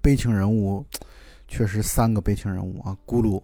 [0.01, 0.83] 悲情人物，
[1.47, 3.41] 确实三个悲情人物啊，咕噜，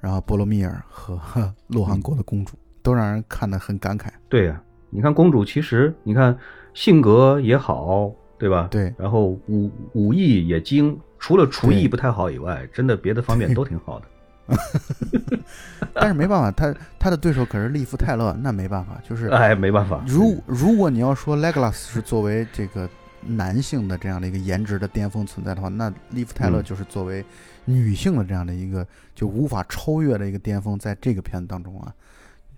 [0.00, 1.18] 然后波罗蜜尔和
[1.68, 4.08] 洛汗国的公主，都让人看得很感慨。
[4.28, 6.36] 对呀，你看公主，其实你看
[6.74, 8.68] 性格也好，对吧？
[8.70, 8.92] 对。
[8.98, 14.06] 然后武武艺也精，除了厨艺不太好以外，真的别的方面都挺好的。
[15.94, 20.02] 但是没办法，他他的对手可是利夫泰勒，那没办法，就是哎，没办法。
[20.06, 22.88] 如如果你要说 Legolas 是作为这个
[23.22, 27.24] 男性的这样的一个颜值的巅峰存在的话，那利夫泰勒就是作为
[27.64, 31.94] 女性的这样的一个就无法超越的一个巅峰，在这个片子当中啊，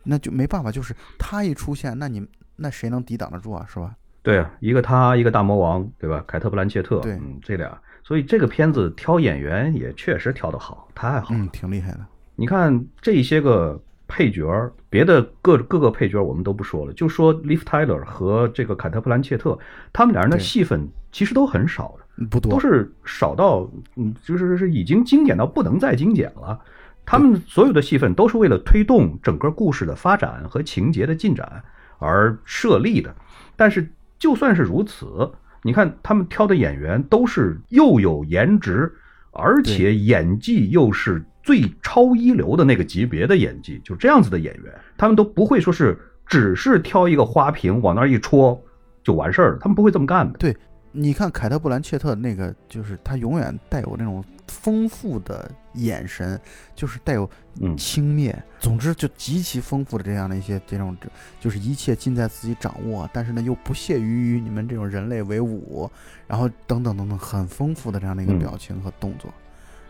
[0.02, 3.64] 那就没办法，就是他一出现，那你那谁能抵挡得住啊？
[3.72, 3.94] 是吧？
[4.22, 6.24] 对啊，一个他，一个大魔王，对吧？
[6.26, 7.80] 凯特·布兰切特，对，嗯，这俩。
[8.06, 12.06] 所以这个片子挑演员也确实挑得好，太好，嗯，挺厉害的。
[12.36, 14.46] 你看这些个配角，
[14.88, 19.58] 别的各各个配角我们都不说了，就说 Liv Tyler 和这个凯特·布兰切特，
[19.92, 26.60] 他们俩人的戏份其实都很少的，不多，都是少到，嗯，就是是已经精简到不能再精简了。
[27.04, 31.60] 他们所有的戏份都是为了推动整个故事的发展和情节的进展
[31.98, 33.12] 而设立的。
[33.56, 35.28] 但是就算是如此。
[35.66, 38.90] 你看他们挑的演员都是又有颜值，
[39.32, 48.58] 而且演技又是最超一流的那个级别的演技，就这样子的演员，他们都不会说是只是挑一个花瓶往那儿一戳
[49.02, 50.38] 就完事儿了，他们不会这么干的。
[50.38, 50.56] 对，
[50.92, 54.24] 你看凯特·布兰切特那个，就是他永远带有那种。
[54.48, 56.40] 丰富的眼神，
[56.74, 57.28] 就是带有
[57.76, 60.96] 轻蔑，总之就极其丰富的这样的一些这种，
[61.40, 65.90] 就是一切尽在自己掌握，但是呢又不屑于与你们这种人类为伍，
[66.28, 69.32] 然后等等等等，很丰富的这样的一个表情和动作，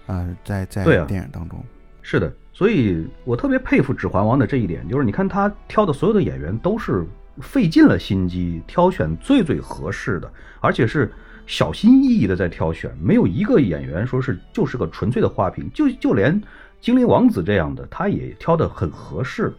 [0.06, 1.62] 啊，在在电影当中，
[2.00, 7.06] 是的，所以我特别佩服《指环王》的这一点，就是你看他挑的所有的演员都是
[7.40, 11.12] 费尽了心机挑选最最合适的，而且是。
[11.48, 16.42] 小心翼翼的在挑选，没有一个演员说是就是个纯粹的花瓶，就就连
[16.80, 19.54] 精灵王子这样的，他也挑的很合适。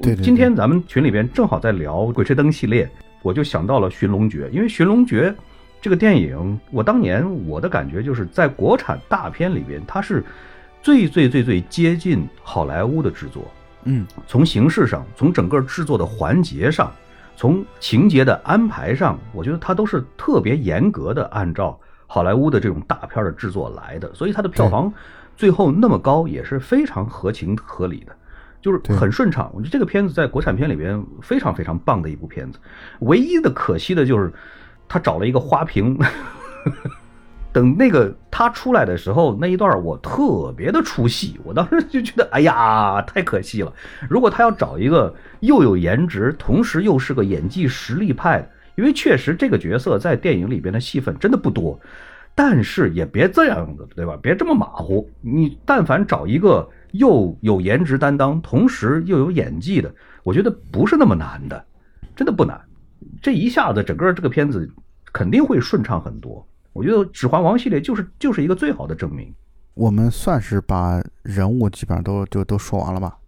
[0.00, 5.30] 对，今天咱们群里边正好在聊《鬼吹灯》系列，我就想到了《寻龙诀》，因为《寻龙诀》
[5.82, 10.24] 这个电影，我当年我的感觉就是在国产大片里边，它是
[10.80, 13.46] 最最最最接近好莱坞的制作。
[13.84, 16.90] 嗯，从形式上，从整个制作的环节上。
[17.38, 24.92] 从情节的安排上，我觉得它都是特别严格的按照好莱坞的这种大片的制作来的，所以它的票房
[25.36, 28.12] 最后那么高也是非常合情合理的，
[28.60, 29.48] 就是很顺畅。
[29.54, 32.58] 我觉得这个片子在国产片里边非常非常棒的一部片子，
[33.02, 34.32] 唯一的可惜的就是
[34.88, 35.96] 他找了一个花瓶。
[37.58, 43.72] 等那个他出来的时候，那一段我特别的出戏， 我当时就觉得，哎呀，太可惜了。
[44.08, 51.76] 如果他要找一个又有颜值，同时又是个演技实力派的，因为确实这个角色在电影里边的戏份真的不多，
[52.32, 54.16] 但是也别这样子，对吧？
[54.22, 55.10] 别这么马虎。
[55.20, 59.92] 你但凡找一个又有颜值担当，同时又有演技的，
[60.22, 61.64] 我觉得不是那么难的，
[62.14, 62.60] 真的不难。
[63.20, 64.70] 这一下子整个这个片子
[65.12, 66.46] 肯定会顺畅很多。
[66.78, 69.34] 我觉得《指环王》系列就是就是一个最好的证明。
[69.74, 73.18] 我们算是把人物基本上都就都说完了吧？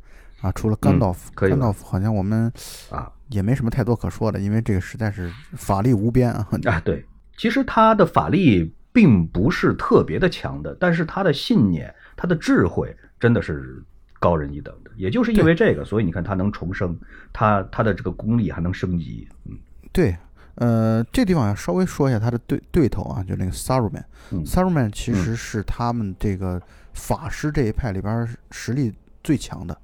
[0.41, 1.33] 啊，除了甘道夫。
[1.35, 2.51] 甘道夫好像我们
[2.91, 6.49] 啊也没什么太多可说的，因为这个实在是法力无边啊。
[6.65, 7.05] 啊，对，
[7.37, 13.83] 其实他的法力并不是特别的强的，但是他的信念、他的智慧真的是
[14.21, 14.91] 高人一等的。
[14.97, 16.97] 也就是因为这个，所以你看他能重生，
[17.33, 19.29] 他他的这个功力还能升级。
[19.45, 19.59] 嗯，
[19.93, 20.17] 对。
[20.57, 24.05] 呃，这地方要稍微说一下他的对对头啊，就那个 Saruman。
[24.45, 26.61] Saruman 其实是他们这个
[26.93, 29.77] 法师这一派里边实力最强的。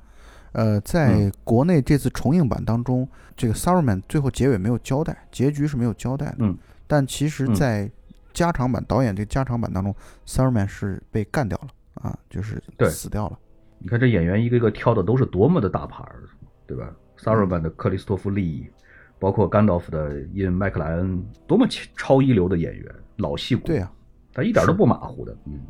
[0.52, 6.36] 呃，在国内这次重映版当中，这个 Saruman 最后结尾没有交代，结局是没有交代的。
[6.38, 6.56] 嗯。
[6.86, 7.90] 但其实，在
[8.32, 9.94] 加长版导演这个加长版当中
[10.26, 13.38] ，Saruman 是被干掉了啊，就是死掉了。
[13.78, 16.04] 你看这演员一个个挑的都是多么的大牌，
[16.66, 18.70] 对吧？Saruman 的克里斯托弗利。
[19.18, 23.62] 包括甘道夫的印·麦克莱恩，多么超一流的演员，老戏骨。
[23.66, 23.90] 对啊，
[24.34, 25.34] 他一点都不马虎的。
[25.46, 25.60] 嗯，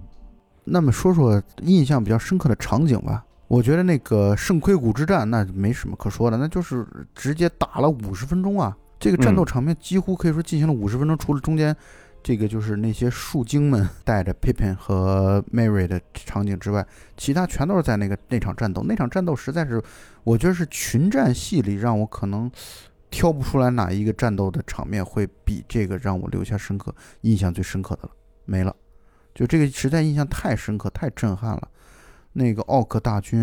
[0.65, 3.25] 那么说说印象比较深刻的场景吧。
[3.47, 8.77] 我觉得那个圣盔谷之战那没什么可说的，那就是直接打了五十分钟啊。
[8.99, 11.75] 这个战斗场面几乎可以说进行了五十分钟，除了中间
[12.25, 16.85] 这个就是那些树精们带着 Pippin 和 Mary 的场景之外，
[17.17, 18.83] 其他全都是在那个那场战斗。
[18.83, 19.81] 那场战斗实在是，
[20.25, 22.51] 我觉得是群战戏里让我可能。
[23.17, 28.11] 挑不出来哪一个战斗的场面会比这个让我留下深刻印象最深刻的了，
[28.45, 28.77] 没了，
[29.35, 31.67] 就这个实在印象太深刻太震撼了，
[32.35, 33.41] 那个奥克大军，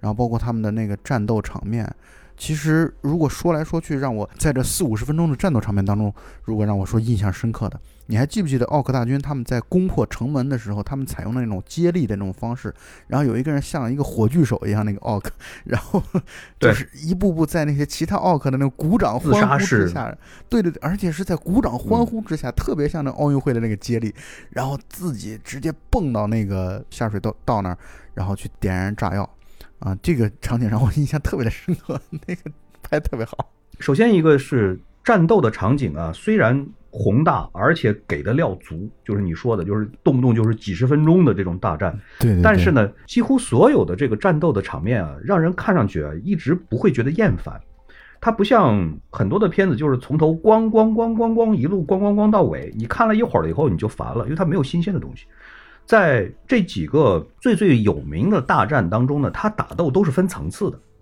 [0.00, 1.88] 然后包括他们的那个战斗场面。
[2.36, 12.72] 其实，如果说来说去，让我在这四五十分钟的战斗场面当中，如果让我说印象深刻的，你还记不记得奥克大军他们在攻破城门的时候，他们采用的那种接力的那种方式，
[13.06, 15.30] 然后有一个人像一个火炬手一样那个奥克，
[15.64, 16.02] 然后
[16.60, 20.16] 就是一步步在那些其他奥克的那种鼓掌欢呼之下，
[20.48, 24.14] 对对对，而且是在鼓掌欢呼之下，特别像那奥运会的那个接力，
[24.50, 27.78] 然后自己直接蹦到那个下水道道那儿，
[28.14, 29.28] 然后去点燃炸药。
[29.80, 32.50] 啊，这个场景让我印象特别的深刻，那个
[32.82, 33.50] 拍特别好。
[33.80, 41.98] 首先一个是战斗的场景啊，虽然宏大，而且给的料足，就是你说的，就是动不动就是几十分钟的这种大战。
[42.20, 42.40] 对。
[42.40, 47.60] 但是呢，几乎所有的这个战斗的场面啊，让人看上去啊，一直不会觉得厌烦。
[48.20, 55.26] 它不像很多的片子，就是从头咣咣咣咣咣一路咣咣咣到尾，你看了一会儿了以后你就烦了，因为它没有新鲜的东西。
[55.84, 60.93] 在这几个最最有名的大战当中呢，它打斗都是分层次的，对，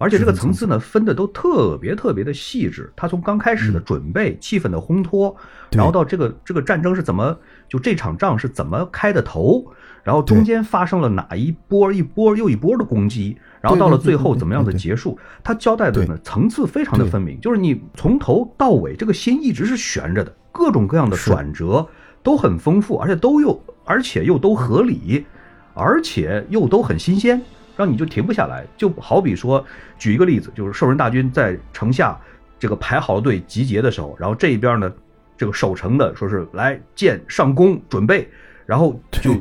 [0.00, 2.90] 而且这个层次呢分的都特别特别的细致。
[2.96, 5.36] 他从刚开始的准备、气氛的烘托，
[5.70, 9.64] 然后到这个这个战争是怎么就这场仗是怎么开的头，
[10.02, 21.86] 然后中间发生了哪一波一波又一波的攻击，然后到了最后怎么样的结束，他交代的呢层次非常的分明，就是你从头到尾这个心一直是悬着的，各种各样的转折
[22.22, 23.62] 都很丰富，而且都又。
[23.82, 25.26] 而且又都合理，
[25.74, 27.42] 而且又都很新鲜，
[27.80, 28.66] 让你就停不下来。
[28.76, 29.64] 就好比说，
[29.98, 32.14] 举一个例子，就是兽人大军在城下
[32.58, 34.92] 这个排好队集结的时候，然后这一边呢，
[35.34, 38.28] 这个守城的说是来箭上弓准备，
[38.66, 39.34] 然后就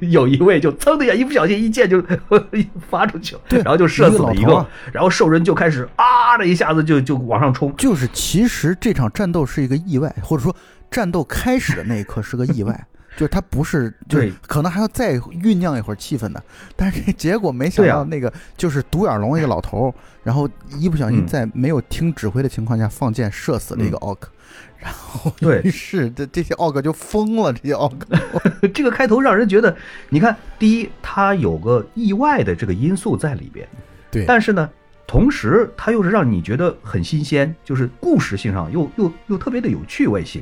[0.00, 2.02] 有一位就噌的一下，一不小心一箭就
[2.90, 7.72] 发出去了，然后就射死了一个，然后兽人就开始啊的一下子就就往上冲。
[7.76, 10.56] 就是其实这场战斗是一个意外，或者说
[10.90, 12.86] 战斗开始的那一刻是个意外。
[13.18, 16.40] 就是他不是，就是可能还要再酝酿一会儿气氛的，
[16.76, 24.30] 但是结果没想到那个就是独眼龙一个老头，然后一不小心在没有听指挥的情况下放箭射死了一个奥克，
[24.78, 25.32] 然后
[25.64, 28.06] 于是这这些奥克就疯了，这些奥克，
[28.72, 29.76] 这个开头让人觉得，
[30.10, 33.66] 你看，第一，他有个意外的这个因素在里边，
[34.12, 34.70] 对，但是呢，
[35.08, 40.40] 同时他又是让你觉得很新鲜，就是故事性上又又又特别的有趣味性，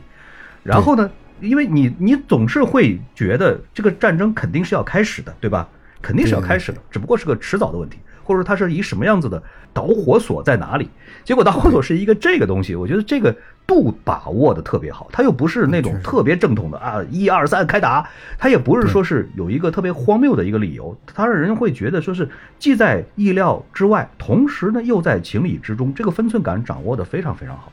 [0.62, 1.11] 然后呢。
[1.40, 5.68] 因为你，你总是会觉得这个战争肯定是要开始的，对吧？
[6.03, 10.88] 肯定是要开始的，只不过是个迟早的问题，或者说它是以什么样子的导火索在哪里？
[11.25, 13.35] 结果导火索是一个这个东西，我觉得这个
[13.66, 27.72] 度把握的特别好，它又不是那种特别正统的啊，一二三开打，它也不是说是有一个特别荒谬的一个理由，它让人会觉得说是既在意料之外，同时呢又在情理之中，这个分寸感掌握的非常非常好。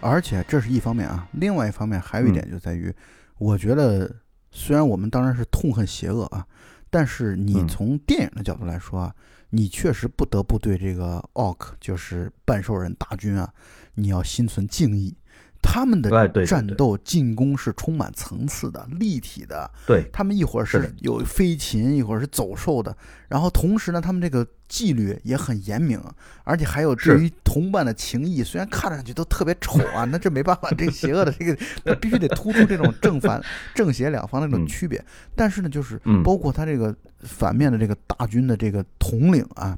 [0.00, 0.08] 对。
[0.10, 2.94] 而且这是一方面啊，另外一方面还有一点就在于，
[3.38, 4.14] 我觉得
[4.50, 6.46] 虽然我们当然是痛恨邪恶啊，
[6.90, 9.14] 但是你嗯从电影的角度来说啊，
[9.50, 13.52] 你确实不得不对这个奥克，就是半兽人大军啊，
[13.94, 15.16] 你要心存敬意。
[15.60, 22.96] 他们的战斗进攻是充满层次的、立体的，对，他们一会儿是有飞禽，一会儿是走兽的，
[23.28, 26.00] 然后同时呢，他们这个纪律也很严明，
[26.44, 33.42] 而且还有对于同伴的情谊，虽然看上去都特别丑啊， 那这没办法，这个邪恶的这个，那必须得突出这种正反
[33.74, 34.66] 正邪两方的这种嗯。
[34.66, 35.04] 区别。
[35.34, 36.22] 但是呢，就是嗯。
[36.22, 39.76] 包括他这个反面的这个大军的这个统领啊。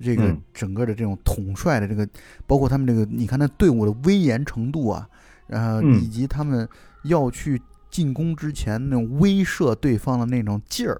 [0.00, 0.40] 这个嗯。
[0.54, 2.08] 整个的这种统帅的这个，
[2.46, 5.08] 包括他们这个，你看那队伍的威严程度啊，
[5.46, 6.00] 然后嗯。
[6.00, 6.68] 以及他们
[7.04, 10.98] 要去进攻之前那种威慑对方的那种劲儿，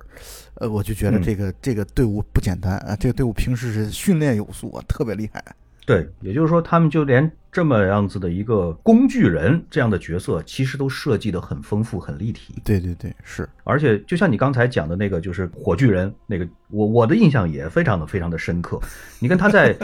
[0.54, 1.22] 呃，我就觉得嗯。
[1.22, 5.42] 这个、这个队伍不简单啊，这个队伍平时是训练有素啊，特别厉害。
[5.86, 12.54] 对，也就是说，他们就连这么样子的一个工具人这样的角色，其实都设计的很丰富、很立体。
[12.64, 18.80] 对对对，是，而且，就像你刚才讲的那个，就是火炬人那个，我我的印象也非常的非常的深刻。
[19.18, 19.76] 你看他在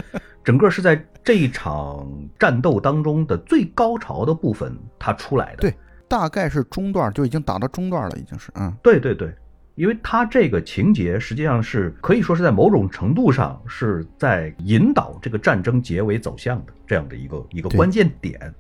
[0.43, 5.59] 整个是在这一场战斗当中的最高潮的部分，他出来的。
[5.59, 5.75] 对
[6.09, 9.31] 大概是中段就已经打到中段了，已经是，嗯，对对对，
[9.79, 18.53] 因为他这个情节实际上是可以说是在某种程度上是在引导这个战争结尾走向的这样的一个一个关键点。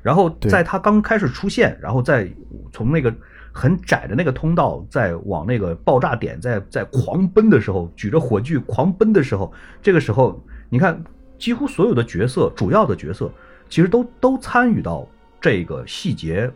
[0.00, 2.30] 然后在他刚开始出现，然后再
[2.72, 3.12] 从那个
[3.50, 9.52] 很窄的那个通道，再往那个爆炸点在在狂奔的时候，举着火炬狂奔的时候，
[9.82, 11.02] 这个时候你看，
[11.36, 13.28] 几乎所有的角色，主要的角色
[13.68, 15.04] 其实都都参与到
[15.40, 16.48] 这个细节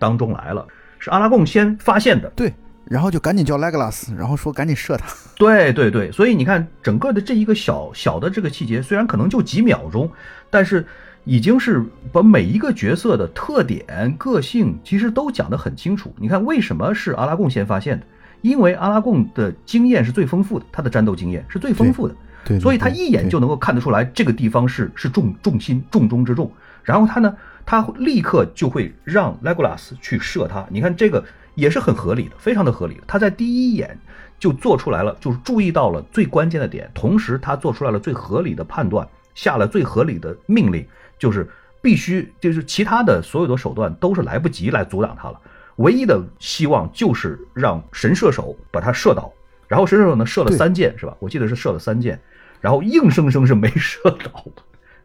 [0.00, 0.66] 当中来了。
[0.98, 2.52] 是阿拉贡先发现的，对，
[2.84, 10.10] 然后就赶紧叫莱格拉斯，然后说赶紧射他，对对对，所以你看，整个的这一个小小的这个细节，虽然可能就几秒钟，
[10.50, 10.86] 但是
[11.24, 16.14] 已经是把每一个角色的特点、个性其实都讲得很清楚。
[16.18, 18.06] 你看，为什么是阿拉贡先发现的？
[18.42, 22.14] 因为阿拉贡的经验是最丰富的，他的战斗经验是最丰富的，
[22.44, 26.50] 对，所以他一眼就能够看得出来这个地方是是重重心重中之重。
[26.82, 27.32] 然后他呢，
[27.64, 30.66] 他立刻就会让莱古拉斯去射他。
[30.68, 33.02] 你看这个也是很合理的，非常的合理的。
[33.06, 33.98] 他在第一眼
[34.38, 40.86] 就做出来了，就是注意到了最关键的点，同时他做出来了最合理的判断，下了最合理的命令，
[41.18, 41.48] 就是
[41.80, 45.40] 必须就是其他的所有的手段都是来不及来阻挡他了。
[45.76, 49.32] 唯一的希望就是让神射手把他射倒，
[49.68, 51.16] 然后神射手呢射了三箭是吧？
[51.18, 52.20] 我记得是射了三箭，
[52.60, 54.44] 然后硬生生是没 射倒，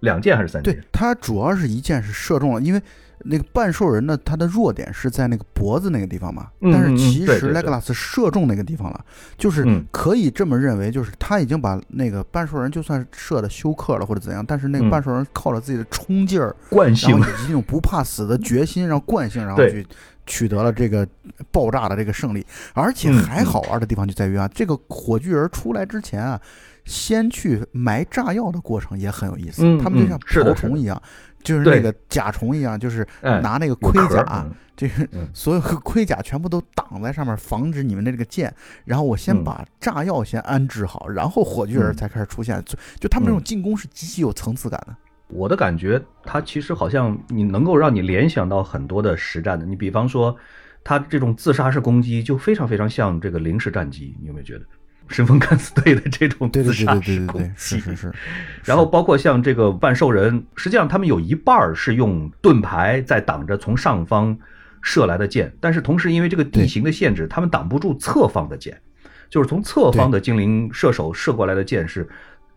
[0.01, 0.83] 两箭还是三箭对？
[0.91, 2.81] 他主要是一箭是射中了，因为
[3.29, 6.47] 那个半兽人呢，他的弱点是在那个脖子那个地方嘛。
[6.61, 9.05] 但是其实莱格拉斯射中那个地方了，
[9.37, 19.85] 就是嗯可以这么认为，就是他已经把那个半兽人就算射的休克了或者怎样，但是那个嗯半兽人靠着自己的冲劲儿，惯性然后以及那种不怕死的决心，然后惯性，然后去
[20.25, 21.07] 取得了这个
[21.51, 22.45] 爆炸的这个胜利。
[22.73, 26.39] 而且嗯还好玩的地方就在于啊，这个火炬人出来之前啊，
[26.85, 29.63] 先去埋炸药的过程也很有意思。
[29.77, 31.01] 他们就像瓢虫一样，
[31.47, 38.53] 就是那个甲虫一样，就是哎拿那个盔甲，这 个嗯所有的盔甲全部都挡在上面，防止你们的这个箭。
[38.85, 42.61] 然后我先嗯把炸药先安置好，然后火炬人嗯才开始出现。
[42.65, 44.95] 就就他们这种嗯进攻是极其有层次感的。
[45.29, 49.65] 我的感觉，它其实好像你能够让你联想到很多的实战的。
[49.65, 50.35] 你比方说，
[50.83, 54.65] 它这种自杀式攻击就非常非常像这个零式战机，你有没有觉得？
[55.09, 58.13] 神风敢死队的这种自杀式攻对对，是击，是 是。
[58.63, 64.37] 然后包括像这个半兽人，实际上他们有一半儿是用盾牌在挡着从上方
[64.81, 68.77] 射来的箭，但是同时因为这个地形的限制，他们挡不住侧方的箭，
[69.29, 72.07] 就是从侧方的精灵射手射过来的箭是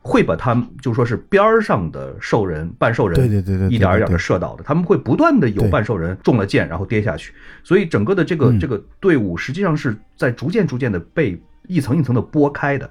[0.02, 8.58] 会把他们就说是边儿上的兽人半兽人对对对对对一点儿一点射倒的，他们会不断的有半兽人中了箭然后跌下去，所以整个的这个嗯。
[8.58, 12.90] 这个队伍实际上是在逐渐逐渐的被一层一层的剥开的。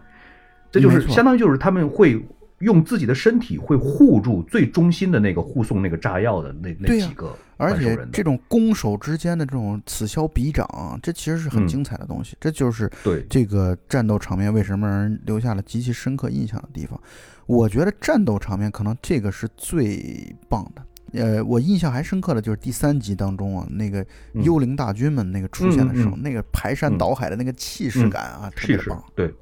[0.72, 2.24] 这就是相当于就是他们会
[2.60, 12.38] 用自己的身体会护住最中心的那个护送那个炸药的那那几个而且这种攻守之间的这种此消彼长，这其实是很嗯精彩的东西。
[12.40, 17.02] 这就是对这个战斗场面为什么让人留下了极其深刻印象的地方。
[17.48, 20.82] 我觉得战斗场面可能这个是最棒的。
[21.14, 29.04] 呃，我印象还深刻的就是第三集当中啊，那个嗯幽灵大军们那个出现的时候，那个排山嗯倒海的那个气势感啊，特气势别棒。
[29.16, 29.34] 对，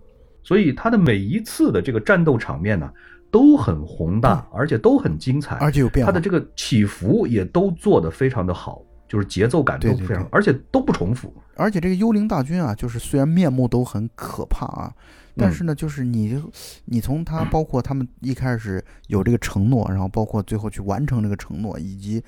[0.44, 2.92] 所以他的每一次的这个战斗场面呢
[3.30, 11.34] 都很宏大，而且都很精彩，而且有变化他的这个起伏也都做得非常的好，就是节奏感都非常，对对对而且都不重复。
[11.56, 14.94] 而且这个幽灵大军啊，就是虽然面目都很可怕啊，
[15.38, 16.42] 但是呢，就是你
[16.86, 22.24] 你从他包括他们一开始有这个承诺，然后包括最后去完成这个承诺，以及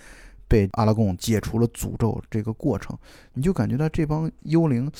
[0.47, 2.97] 被阿拉贡解除了诅咒这个过程，
[3.34, 4.91] 你就感觉到这帮幽灵。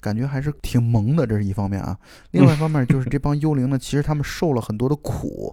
[0.00, 1.98] 感觉还是挺萌的，这是一方面啊。
[2.30, 5.52] 另外一方面就是 这帮幽灵呢，其实他们受了很多的苦，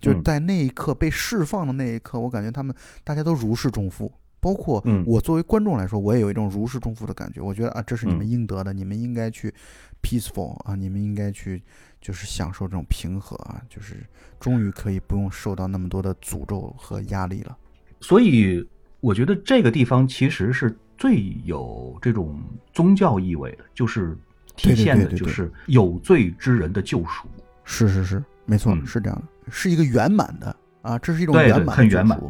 [0.00, 2.74] 就是在那一刻被释放的那一刻，我感觉他们
[3.04, 4.10] 大家都如释重负。
[4.42, 7.40] 包括我作为观众来说，我也有一种如释重负的感觉。
[7.40, 9.54] 我觉得啊，这是你们应得的，你们应该去
[10.02, 11.62] peaceful 啊，你们应该去
[12.00, 14.04] 就是享受这种平和啊，就是
[14.38, 17.56] 终于可以不用受到那么多的诅咒和压力了。
[18.00, 18.68] 所以
[19.00, 20.76] 我觉得这个地方其实是。
[20.98, 22.40] 最有这种
[22.72, 24.16] 宗教意味的，就是
[24.54, 27.26] 体现的就是有罪之人的救赎。
[27.64, 32.20] 是是是，没错，是这样的，是一个圆满的啊，这是一种圆满，很圆满，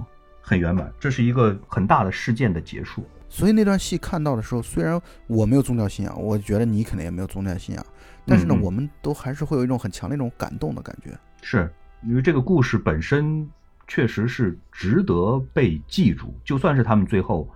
[0.43, 3.03] 很圆满，这是一个很大的事件的结束。
[3.31, 7.87] 所以那段戏看到的时候，虽然我没有宗教信仰，我觉得你肯定也没有宗教信仰，
[8.27, 11.17] 但是呢，我们都还是会有一种很强烈一种感动的感觉。
[11.41, 11.73] 是
[12.03, 13.49] 因为这个故事本身
[13.89, 17.49] 确实是值得被记住，就算是他们最后。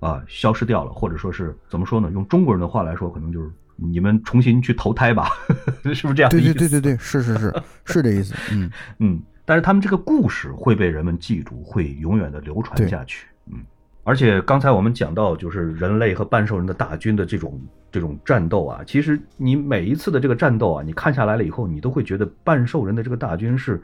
[0.00, 2.10] 啊，消失掉了，或者说是怎么说呢？
[2.10, 5.28] 用中国人的话来说，可能就是你们重新去投胎吧，
[5.92, 6.30] 是不是这样？
[6.30, 8.34] 对对对对对，是是是是这意思。
[8.50, 13.26] 嗯 嗯，但是他们这个故事会被人们记住，会永远的流传下去。
[13.46, 13.58] 嗯，
[14.04, 23.82] 而且刚才我们讲到，就是人类和半兽人的大军的这种这种战斗啊，其实你每一次的这个战斗啊，你看下来了以后，你都会觉得半兽人的这个大军是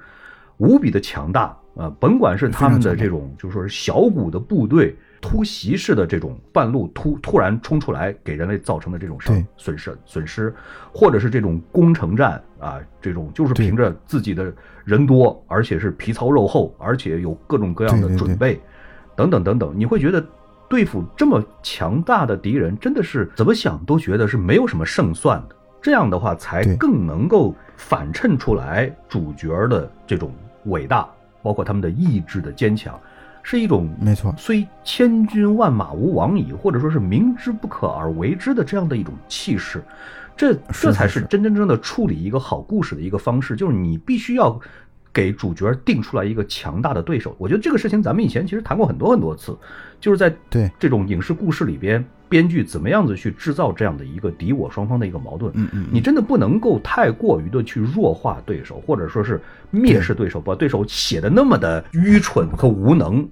[0.58, 4.96] 无比的强大啊，甭管是他们的这种，就是说是小股的部队。
[5.18, 10.54] 突袭式的这种半路突突然冲出来，给人类造成的这种伤损失损失，
[10.92, 14.52] 或者是这种攻城战啊，这种就是凭着自己的
[14.84, 18.60] 人多，而且是皮糙肉厚，而且有各种各样的准备，
[19.16, 20.24] 等等等等，你会觉得
[20.68, 25.56] 对付这么强大的敌人，真的是怎么想都觉得是没有什么胜算的。
[25.82, 30.30] 这样的话，才更能够反衬出来主角的这种
[30.66, 31.08] 伟大，
[31.42, 32.98] 包括他们的意志的坚强。
[33.42, 39.80] 是一种没错，虽千军万马无往矣，或者说是明知不可而为之的这样的一种气势，
[40.36, 43.54] 这这才是真真正正的处理一个好故事的一个方式。
[43.54, 44.60] 就是你必须要
[45.12, 47.36] 给主角定出来一个强大的对手。
[47.38, 49.56] 我觉得这个事情咱们以前其实谈过很多很多次，
[50.00, 55.52] 就是在对这种影视故事里边，编剧怎么样子去制造这样的一个敌我双方的一个矛盾。
[55.54, 59.40] 嗯嗯，你真的不能够太过于的去弱化对手，或者说是
[59.72, 63.28] 蔑视对手，把对手写的那么的愚蠢和无能。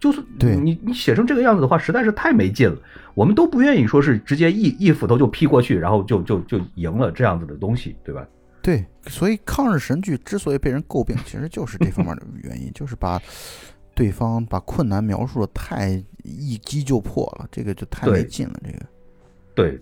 [0.00, 2.76] 就是你你写成这个样子的话，实在是太没劲了。
[3.14, 8.26] 我们都不愿意说是直接一一斧头就劈过去，然后就就就赢了这样子的东西，对吧？
[8.60, 13.18] 对，所以抗日神剧之所以被人诟病，其实就是这方面的原因， 就是把
[13.94, 18.60] 对方把困难描述的太一击就破了，这个就太没劲了。
[18.64, 18.78] 这个
[19.54, 19.80] 对。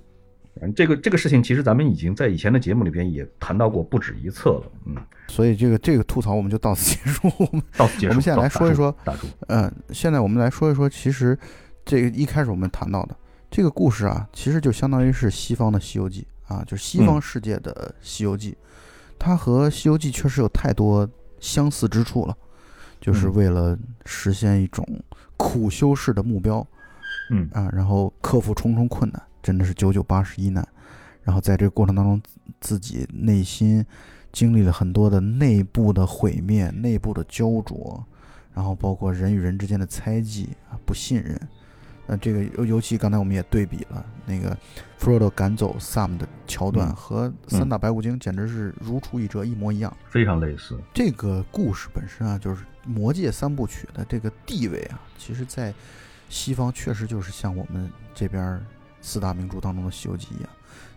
[0.60, 4.94] 嗯，这个这个事情其实咱们已经在以前的节目里边也谈到过不止一次了，嗯，
[5.26, 7.32] 所以这个这个吐槽我们就到此结束。
[7.38, 8.10] 我们到此结束。
[8.10, 8.94] 我们现在来说一说，
[9.48, 11.36] 嗯，现在我们来说一说，其实
[11.86, 13.16] 这个一开始我们谈到的
[13.50, 18.50] 这个故事啊，其实就相当于是西方的《西游记》啊，就是西方世界的《西游记》，
[19.18, 21.08] 它和《西游记》确实有太多
[21.40, 22.36] 相似之处了，
[23.02, 23.76] 就是为了
[24.06, 24.86] 实现一种
[25.36, 26.64] 苦修式的目标，
[27.30, 29.20] 嗯啊，然后克服重重困难。
[29.42, 30.64] 真的是九九八十一难，
[31.24, 32.22] 然后在这个过程当中，
[32.60, 33.84] 自己内心
[34.30, 38.06] 经历了很多的内部的毁灭、内部的焦灼，
[38.54, 41.36] 然后包括人与人之间的猜忌啊、不信任。
[42.06, 44.56] 那这个尤尤其刚才我们也对比了那个
[44.98, 50.78] 弗罗多赶走 Sam 的桥段，和三打白骨精简直是如出一辙，一模一样，非常类似。
[50.92, 55.72] 这个故事本身啊，就是魔戒三部曲的这个地位啊，其实在
[56.28, 58.60] 西方确实就是像我们这边。
[59.04, 60.48] 四大名著当中的《西游记》一样，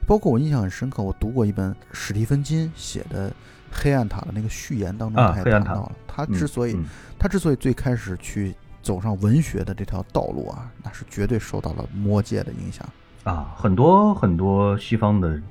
[0.06, 3.32] 包括我印象很深刻，我读过一本史蒂芬金写的
[3.72, 6.80] 《黑暗塔》的那个序言当中，他也谈到了，他之所以
[7.18, 8.53] 他之所以最开始去
[8.86, 12.88] 走上文学的这条道路啊，那是绝对受到了魔界的影响
[13.24, 13.52] 啊。
[13.58, 15.42] 很多很多西方的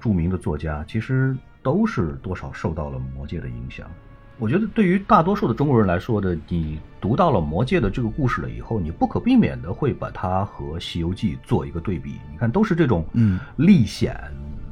[0.00, 3.90] 著名的作家，其实都是多少受到了魔界的影响。
[4.38, 12.20] 我觉得对于大多数的中国人来说的，你读到了《魔戒》的这个故事了以后，你不可避免的会把它和《西游记》做一个对比。
[12.30, 14.16] 你看，都是这种嗯历险、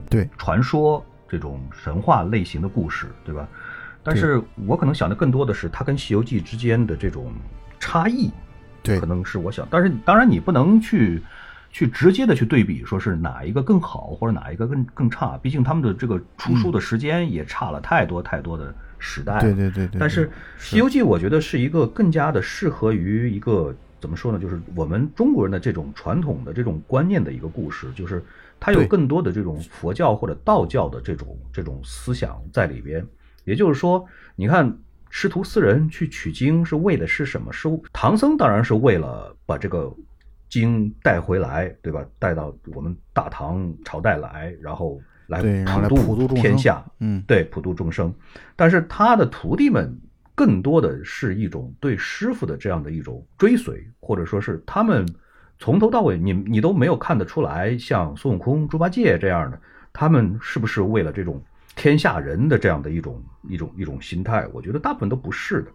[0.09, 3.49] 对传说这种神话类型的故事，对吧？
[4.05, 7.33] 但是我可能想的更多的是它跟《西游记》之间的这种
[7.83, 8.31] 差异，
[8.83, 9.67] 对，可能是我想。
[9.69, 11.21] 但是当然，你不能去
[11.71, 15.37] 去直接的去对比，说是哪一个更好或者哪一个更更差。
[15.43, 18.73] 毕竟他们的这个出书的时间也差了太多太多的。
[19.05, 20.29] 时代，对对对对，但是
[20.59, 24.39] 《西游记》我觉得是一个更加的适合于一个怎么说呢？
[24.39, 28.23] 就是我们中国人的这种传统的这种观念的一个故事，就是
[28.61, 33.05] 它有更多的这种佛教或者道教的这种这种思想在里边。
[33.43, 34.07] 也就是说，
[34.37, 34.73] 你看
[35.15, 37.53] 师徒四人去取经是为的是什么？
[37.53, 39.95] 是唐僧当然是为了把这个
[40.49, 42.03] 经带回来，对吧？
[42.19, 45.43] 带到我们大唐朝代来，然后来
[45.87, 48.13] 普普度天下，嗯，对，普度众生。
[48.57, 49.95] 但是他的徒弟们
[50.35, 55.07] 更多的是一种对师傅的这样的一种追随，或者说是他们
[55.59, 59.61] 从头到尾，你你都没有看得出来，像孙悟空、猪八戒这样的，
[59.93, 61.39] 他们是不是为了这种
[61.75, 64.47] 天下人的这样的一种一种一种心态？
[64.53, 65.71] 我觉得大部分都不是的，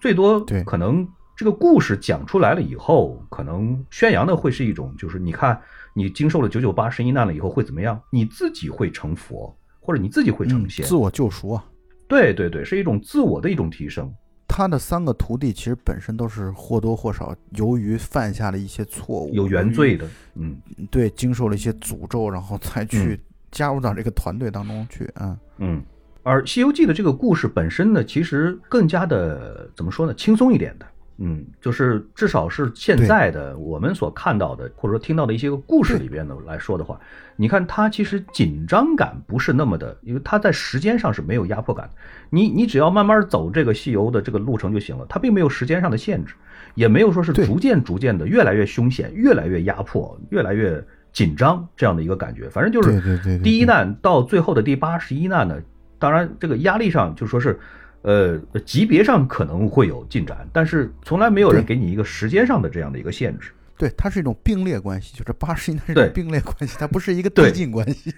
[0.00, 5.60] 最多对可能这个故事讲出来了以后，可能宣扬的会是一种，就是你看
[5.94, 8.00] 你经受了九九八十一难了以后会怎么样？
[8.10, 10.84] 你自己会成佛，或者你自己会成仙。
[10.84, 11.64] 嗯自我救赎啊。
[12.08, 14.12] 对对对，是一种自我的一种提升。
[14.48, 20.56] 他的三个徒弟其实本身都是或多或少由于犯下了一些错误，有原罪的，嗯，
[20.90, 23.20] 对，经受了一些诅咒，然后才去
[23.50, 25.04] 加入到这个团队当中去。
[25.14, 25.82] 啊，嗯，
[26.22, 30.86] 而《西游记》的这个故事本身呢，其实更加的怎么说呢，轻松一点的。
[31.20, 37.00] 嗯，就是至少是现在的我们所看到的，或者说听到的一些个故事里边的来说的话，
[37.34, 41.94] 你看它其实紧张感不是那么的，因为它在时间上是没有压迫感的。
[42.30, 46.34] 你你只要慢慢走这个西游的这个路程就行了，它并没有时间上的限制，
[46.76, 50.80] 也没有说是逐渐逐渐的越来越凶险、越来越压迫、越来越
[51.12, 52.48] 紧张这样的一个感觉。
[52.48, 55.56] 反正就是第一难到最后的第八十一难呢，
[55.98, 57.58] 当然这个压力上就说是，
[58.02, 63.50] 呃，级别上可能会有进展，但是从来没有人给你一个时间上的这样的一个限制。
[63.76, 68.12] 对，它是一种并列关系，就是八十一，难是一种并列关系，它不是一个 对递进关系。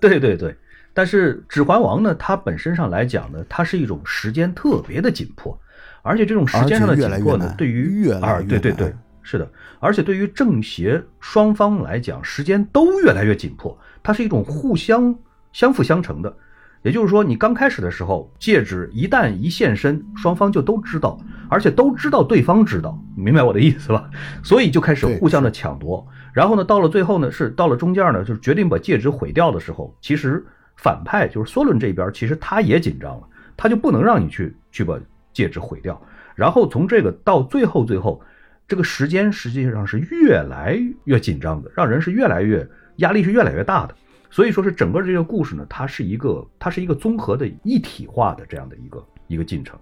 [0.00, 0.56] 对对对，
[0.94, 5.58] 但是《指环王》呢，它本身上来讲呢，它是一种时间特别的紧迫，
[6.00, 9.50] 而且这种时间上的紧迫呢，对于越来啊，越对对对难，是的，
[9.80, 15.14] 而且对于正邪双方来讲，时间都越来越紧迫，它是一种互相
[15.52, 16.34] 相辅相成的。
[16.82, 21.16] 也就是说，你刚开始的时候，戒指一旦一现身，双方就都知道，
[21.48, 24.10] 而且都知道对方知道，你明白我的意思吧？
[24.42, 26.04] 所以就开始互相的抢夺。
[26.32, 30.44] 然后呢，到了最后呢，是到了中间呢，就是决定把戒指毁掉的时候，其实
[30.76, 33.22] 反派就是梭伦这边，其实他也紧张了，
[33.56, 34.98] 他就不能让你去去把
[35.32, 36.02] 戒指毁掉。
[36.34, 38.20] 然后从这个到最后最后，
[38.68, 43.94] 这个时间实际上是越来越紧张的，让人是越来越压力是越来越大的。
[44.30, 49.78] 所以说是整个这个故事呢，它是一个它是一个综合的一体化的这样的一个一个进程，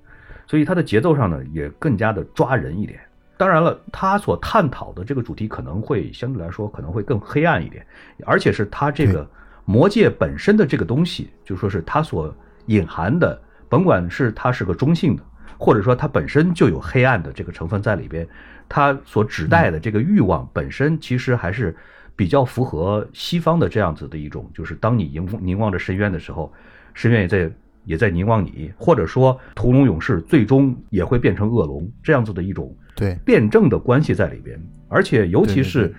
[0.46, 2.98] 所以它的节奏上呢也更加的抓人一点。
[3.36, 7.86] 当然了，它所探讨的这个主题可能会相对来说可能会更黑暗一点，
[8.26, 9.24] 而且是它这个
[9.64, 12.34] 魔界本身的这个东西，就说是它所
[12.66, 15.22] 隐含的，甭管是它是个中性的，
[15.56, 18.28] 或者说它本身就有黑暗的这个成分在里边，
[18.70, 21.76] 它所指代的这个欲望本身其实还是
[22.14, 26.52] 比较符合西方的这样子的一种，就是当你凝凝望着深渊的时候，
[26.94, 27.52] 深渊也在
[27.84, 34.58] 也在凝望你，或者说屠龙勇士最终也会变成恶龙这样子的一种对辩证的关系在里边，
[34.88, 35.94] 而且尤其是对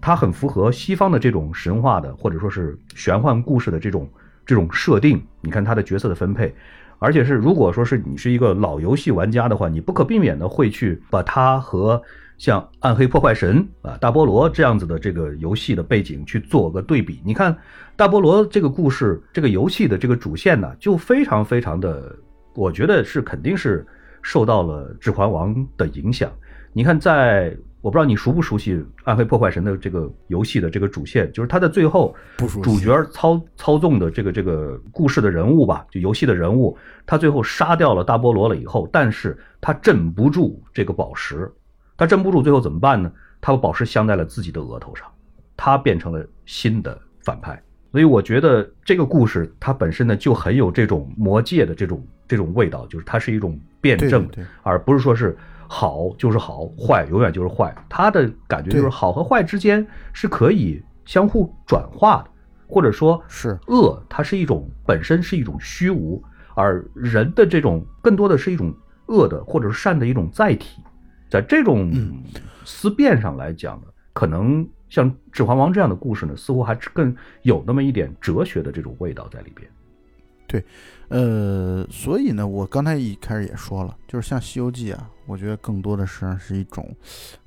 [0.00, 4.10] 它很符合西方的这种神话的或者说是玄幻故事的这种
[4.44, 5.22] 这种设定。
[5.42, 6.52] 你看他的角色的分配，
[6.98, 12.02] 而且是如果说是你是一个老游戏玩家的话，你不可避免的会去把它和
[12.38, 17.20] 像《暗黑破坏神》啊、大菠萝这样子的这个游戏的背景去做个对比。
[17.24, 17.56] 你看
[17.96, 22.14] 大菠萝这个故事，这个游戏的这个主线呢，就非常非常的，
[22.54, 23.86] 我觉得是肯定是
[24.22, 26.30] 受到了《指环王》的影响。
[26.72, 28.74] 你看在，我不知道你熟不熟悉
[29.04, 32.12] 《暗黑破坏神》的这个游戏的这个主线，就是它的最后
[32.60, 36.76] 主角操操纵的这个这个故事的人物吧，就游戏的人物，
[37.06, 41.48] 他最后杀掉了大菠萝了以后，但是他镇不住这个宝石，
[41.96, 43.08] 他镇不住，最后怎么办呢？
[43.40, 45.06] 他把宝石镶在了自己的额头上，
[45.56, 47.62] 他变成了新的反派。
[47.92, 54.28] 所以我觉得这个故事它本身呢就很有这种魔界的这种这种味道，就是它是一种辩对证
[54.64, 55.38] 而不是说是
[55.68, 57.74] 好就是好，坏永远就是坏。
[57.88, 62.30] 他的感觉就是好和坏之间是可以相互转化的，
[62.68, 66.22] 或者说是恶，它是一种本身是一种虚无，
[66.54, 68.74] 而人的这种更多的是一种
[69.06, 70.82] 恶的或者是善的一种载体。
[71.28, 72.22] 在这种嗯
[72.64, 79.68] 思辨上来讲呢，可能像《指环王》这样的故事呢，似乎还更有那么一点哲学的这种味道在里边。
[80.46, 80.64] 对
[81.08, 86.94] 呃，所以呢，我刚才一开始也说了，就是像《西游记》啊，我觉得更多的实际上是一种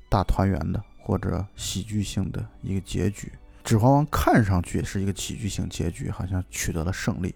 [0.08, 3.26] 大团圆的或者喜剧性的一个结局。
[3.62, 7.34] 《指环王》看上去是一个喜剧性结局，好像取得了胜利，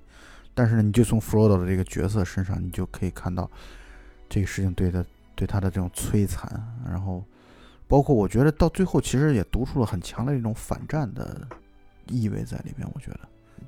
[0.55, 3.51] 但是呢，你就从 Frodo 的这个角色身上，你就可以看到
[4.29, 5.05] 这个事情对他
[5.35, 6.51] 对他的这种摧残，
[6.89, 7.23] 然后
[7.87, 11.47] 包括我觉得到最后其实也读出了很强的一种反战的
[12.09, 12.89] 意味在里面。
[12.95, 13.21] 我觉得，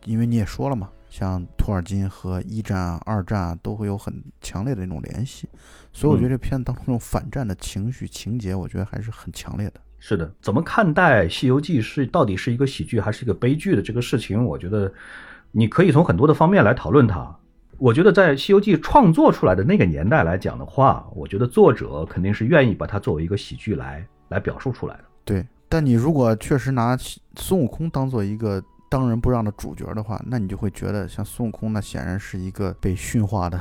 [0.06, 5.48] 因为你也说了嘛，《像托尔金和一战啊、二战啊都会有很强烈的那种联系，
[5.90, 9.80] 所以我觉得这片子当中那种反战的情绪情节，我觉得还是很强烈的。
[9.98, 14.44] 是的，怎么看待《西游记》是到底是一个喜剧还是一个悲剧的这个事情？
[14.44, 14.92] 我觉得
[15.52, 17.34] 你可以从很多的方面来讨论它。
[17.78, 25.04] 我觉得在《西游记》创作出来的那个年代来讲的话，我觉得作者肯定是愿意把它作为一个喜剧来来表述出来的。
[25.24, 26.94] 对，但你如果确实拿
[27.36, 33.60] 孙悟空当做一个当仁不让的主角的话，那你就会觉得像孙悟空，那显然是一个被驯化的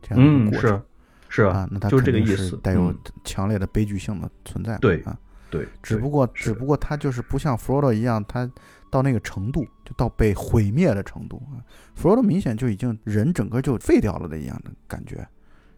[0.00, 0.70] 这样一个过程。
[0.70, 0.82] 是
[1.28, 4.76] 是啊，那他就这个肯定意思，是带有嗯强烈的悲剧性的存在。
[4.78, 5.18] 对啊，
[5.50, 8.50] 对，只不过只不过他就是不像弗罗多一样，他
[8.90, 11.64] 到那个程度，就到被毁灭的程度啊。
[11.94, 15.26] 弗罗多明显就已经人整个就废掉了的一样的感觉，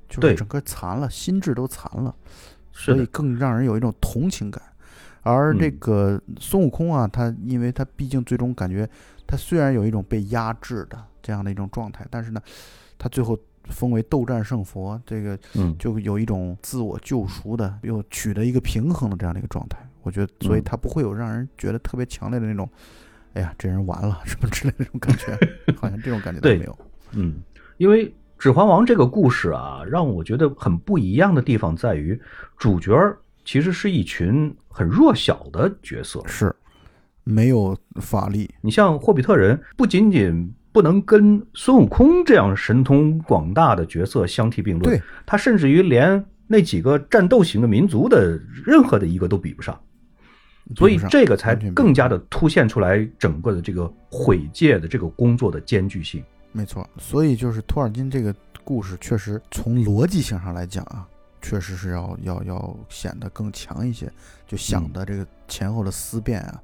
[0.08, 2.14] 就是整个残了，心智都残了，
[2.72, 4.60] 所以更让人有一种同情感。
[5.24, 8.88] 而这嗯个孙悟空啊，他因为他毕竟最终感觉
[9.26, 12.40] 他虽然有一种被压制的这样的一种状态，但是呢，
[12.98, 13.38] 他最后
[13.70, 19.78] 封为斗战胜佛，这个嗯，就有一种自我救赎的，又取得一个平衡的这样的一个状态。
[20.02, 22.68] 我觉得，所以嗯他不会有让人觉得特别强烈的那种，
[23.32, 25.32] 哎呀，这人完了什么之类的那种感觉，
[25.80, 26.78] 好像这种感觉都没有。
[27.12, 27.40] 嗯，
[27.78, 28.06] 因为
[28.38, 32.20] 《指环王》这个故事啊，让我觉得很不一样的地方在于，
[32.58, 36.20] 主角儿其实是一群很弱小的角色。
[36.26, 36.54] 是，
[37.22, 49.78] 没有法力，你像霍比特人，不仅仅不能跟孙悟空这样神通广大的角色相提并论，对，他甚至于连那几个战斗型的民族的任何的一个都比不上。
[50.74, 56.24] 所以这个才更加的凸显出来整个的这个毁戒的这个工作的艰巨性。
[56.52, 56.88] 没错。
[56.98, 61.06] 所以就是托尔金这个故事，确实从逻辑性上来讲啊，
[61.44, 64.10] 确实是要要要显得更强一些，
[64.46, 66.60] 就想的这个前后的思辨啊。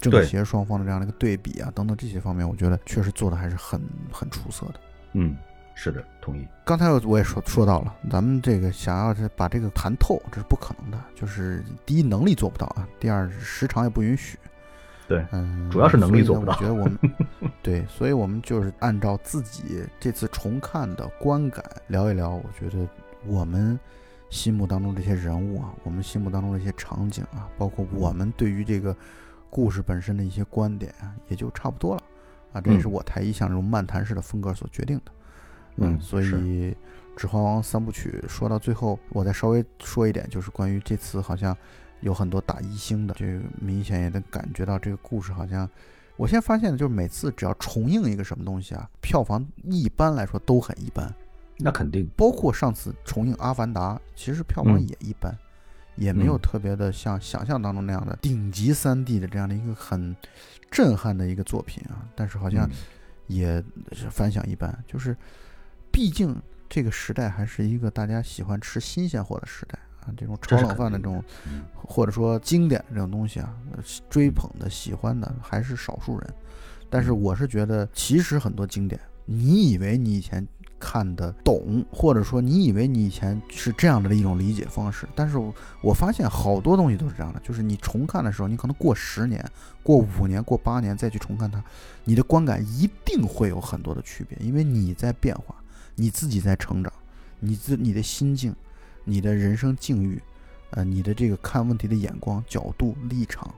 [0.00, 3.80] 正邪双方的这样的一个对比啊，等等这些方面，我觉得确实做的还是很
[4.12, 4.74] 很出色的。
[5.12, 5.34] 嗯，
[5.74, 6.46] 是的，同意。
[6.62, 11.00] 刚才我也说说到了，咱们这个想要是把这个谈透，这是不可能的。
[11.14, 14.36] 就是第一能力做不到啊，第二时长也不允许。
[15.08, 16.98] 对嗯，主要是能力做不到我觉得我们
[17.62, 22.30] 对，所以我们就是按照自己这次重看的观感聊一聊。
[22.30, 22.86] 我觉得
[23.24, 23.78] 我们
[24.30, 28.96] 心目当中这些人物啊，我们心目当中的一些场景啊，包括我们对于这个
[29.48, 32.02] 故事本身的一些观点啊，也就差不多了
[32.52, 32.60] 啊。
[32.60, 35.12] 这也是嗯我台一向这种漫谈式的风格所决定的。
[35.76, 36.24] 嗯所以
[37.16, 41.56] 《指环王》三部曲说到最后，我再稍微说一点，就是关于这次好像
[42.00, 45.68] 有很多打一星的，这个明显也能感觉到这个故事好像，
[46.16, 51.12] 我现在发现的就是每次只要重映一个什么东西啊，票房一般来说都很一般，
[51.58, 52.08] 那肯定。
[52.16, 55.36] 包括上次重映《阿凡达》，其实票房嗯也一般。
[55.96, 60.16] 也没有嗯特别的像想象当中那样的顶级三 D 的这样的一个很
[60.68, 62.72] 震撼的一个作品啊，但是好像嗯
[63.28, 65.16] 也是反响一般，就是
[65.92, 66.36] 毕竟
[66.68, 73.78] 这个时代还是一个大家喜欢吃新鲜货的时代啊，这种炒冷饭的这种嗯或者说经典这种东西啊，呃
[74.10, 76.34] 追捧的、喜欢的还是少数人。
[76.90, 80.44] 但是嗯我是觉得，其实很多经典，你以为你以前
[80.84, 89.42] 看得懂，或者说你以为你以前是这样的一种理解方式，但是我我发现好多东西都是这样的，就是你重看的时候，你可能过十年、
[89.82, 91.64] 过五年、过八年再去重看它，
[92.04, 95.54] 你的观感一定会有很多的区别，因为你在变化，
[95.94, 96.92] 你自己在成长，
[97.40, 98.54] 你自你的心境，
[99.04, 100.20] 你的人生境遇，
[100.72, 103.54] 呃，你的这个看问题的眼光、角度、立场，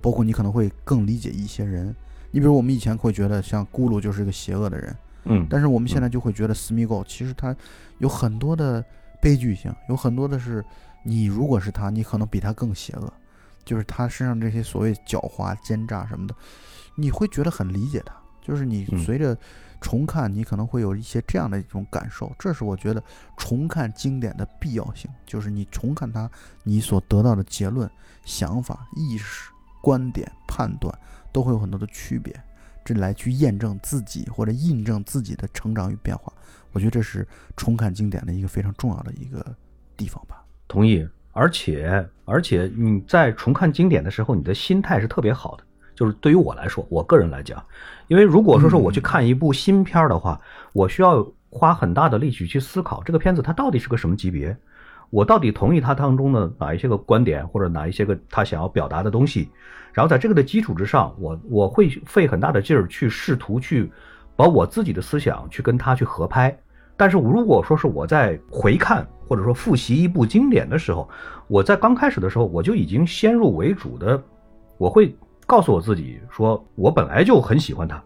[0.00, 1.94] 包括你可能会更理解一些人。
[2.30, 7.54] 你比如我们以前会觉得像咕噜就是一个邪恶的人，嗯，但是我们现在就会觉得斯密狗其实它
[7.98, 8.84] 有很多的
[9.20, 10.64] 悲剧性，有很多的是
[11.02, 13.12] 你如果是他，你可能比他更邪恶，
[13.64, 16.34] 就是他身上这些所谓狡猾、奸诈什么的，
[16.94, 18.14] 你会觉得很理解他。
[18.42, 19.36] 就是你嗯随着
[19.80, 23.02] 重看，你可能会有一些这样的一种感受，这是我觉得
[23.36, 26.28] 重看经典的必要性，就是你重看它，
[26.64, 27.88] 你所得到的结论、
[28.24, 29.50] 想法、意识、
[29.82, 30.92] 观点、判断
[31.30, 32.34] 都会有很多的区别。
[32.94, 36.32] 这来去验证自己或者印证自己的成长与变化，
[36.72, 37.26] 我觉得这是
[37.56, 39.44] 重看经典的一个非常重要的一个
[39.96, 40.42] 地方吧。
[40.66, 41.06] 同意。
[41.32, 45.62] 而且而且你在重看经典的时候，你的心态是特别好的。
[45.94, 47.64] 就是对于我来说，我个人来讲，
[48.08, 50.40] 因为如果说是我去看一部新片儿的话，
[50.72, 54.56] 我需要花很大的力气去思考这个片子它到底是个什么级别，
[55.10, 59.50] 我到底同意他当中的哪一些个观点或者哪一些个他想要表达的东西，
[59.92, 63.90] 然后在这个的基础之上，我我会费很大的劲儿去试图去
[64.36, 66.56] 把我自己的思想去跟他去合拍。
[66.96, 71.08] 但是如果说是我在回看或者说复习一部经典的时候，
[71.48, 74.22] 我在刚开始的时候我就已经先入为主的，
[74.76, 78.00] 我会告诉我自己说，我本来就很喜欢他，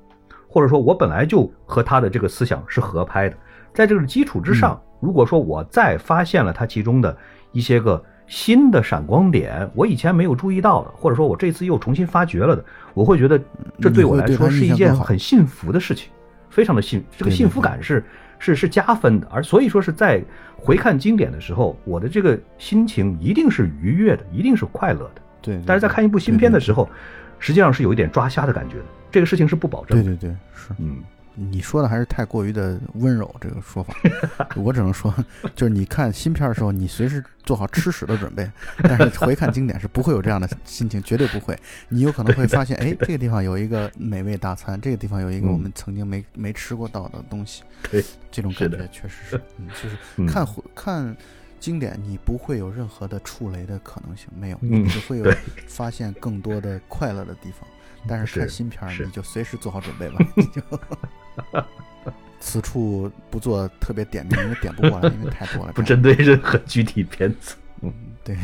[0.49, 3.37] 或者说我本来就和他的这个思想是合拍的，
[3.75, 7.15] 在这个基础之上，如果说我再发现了它其中的
[7.53, 13.39] 一些个新的闪光点，我以前没有注意到的，或者说我这次又重新发掘了的，我会觉得
[13.81, 16.11] 这对我来说是一件很幸福的事情，
[16.49, 18.03] 非常的幸，这个幸福感是
[18.39, 20.25] 是是加分的，而所以说是在
[20.57, 25.23] 回看经典的时候，我的这个心情一定是愉悦的，一定是快乐的。
[25.43, 26.89] 对，但是在看一部新片的时候，
[27.39, 28.85] 实际上是有一点抓瞎的感觉的。
[29.11, 30.03] 这个事情是不保证。
[30.03, 30.97] 对对对，是，嗯，
[31.35, 33.95] 你说的还是太过于的温柔，这个说法，
[34.57, 35.13] 我只能说，
[35.55, 38.49] 就是你看新片的时候，你随时做好吃屎的准备，
[38.83, 41.59] 但是回看经典是不会有这样的心情，绝对不会。
[41.89, 51.17] 你有可能会发现，哎，这个地方有一个美味大餐，这个地方有一个我们曾经没没吃过到的东西，对，这种感觉确实是， 嗯，就是看回看
[51.59, 55.25] 经典，你不会有任何的触雷的可能性，没有，你只会有
[55.67, 57.69] 发现更多的快乐的地方。
[58.07, 60.19] 但是看新片儿，你就随时做好准备吧。
[60.37, 60.61] 你就
[62.41, 65.73] 此处不做特别点名，因为点不过来，因为太多了。
[65.73, 67.57] 不针对任何具体片子。
[67.81, 68.37] 嗯，对。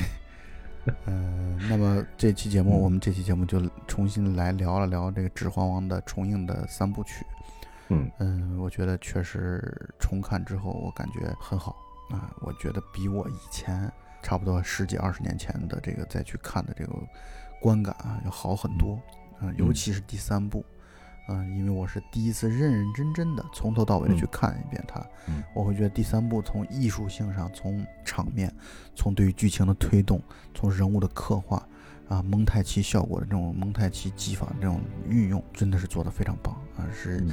[1.05, 7.25] 嗯，那么这期节目，我们这期节目就重新来聊了聊这个《指环王》的重映的三部曲。
[7.89, 11.77] 嗯嗯，我觉得确实重看之后，我感觉很好
[12.09, 12.33] 啊。
[12.41, 16.93] 我觉得比我以前差不多十几二十年前的这个再去看的这个
[17.61, 18.99] 观感啊，要好很多。
[19.43, 20.80] 嗯，尤其是第三部，嗯，
[21.57, 25.05] 因为我是第一次认认真真的从头到尾的去看一遍它，
[25.55, 28.53] 我会觉得第三部从艺术性上、从场面、
[28.95, 30.21] 从对于剧情的推动、
[30.55, 31.67] 从人物的刻画
[32.09, 37.25] 啊、蒙太奇效果的这种蒙太奇技法这种运用，真的是做的非常棒啊，是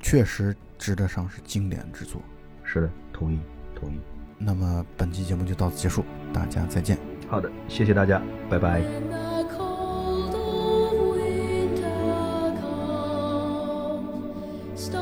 [0.00, 2.20] 确实值得上是经典之作。
[2.64, 3.38] 是的，同意，
[3.74, 4.00] 同意。
[4.38, 6.98] 那么本期节目就到此结束，大家再见。
[7.28, 9.41] 好的，谢谢大家，拜拜。
[14.74, 15.01] Stop.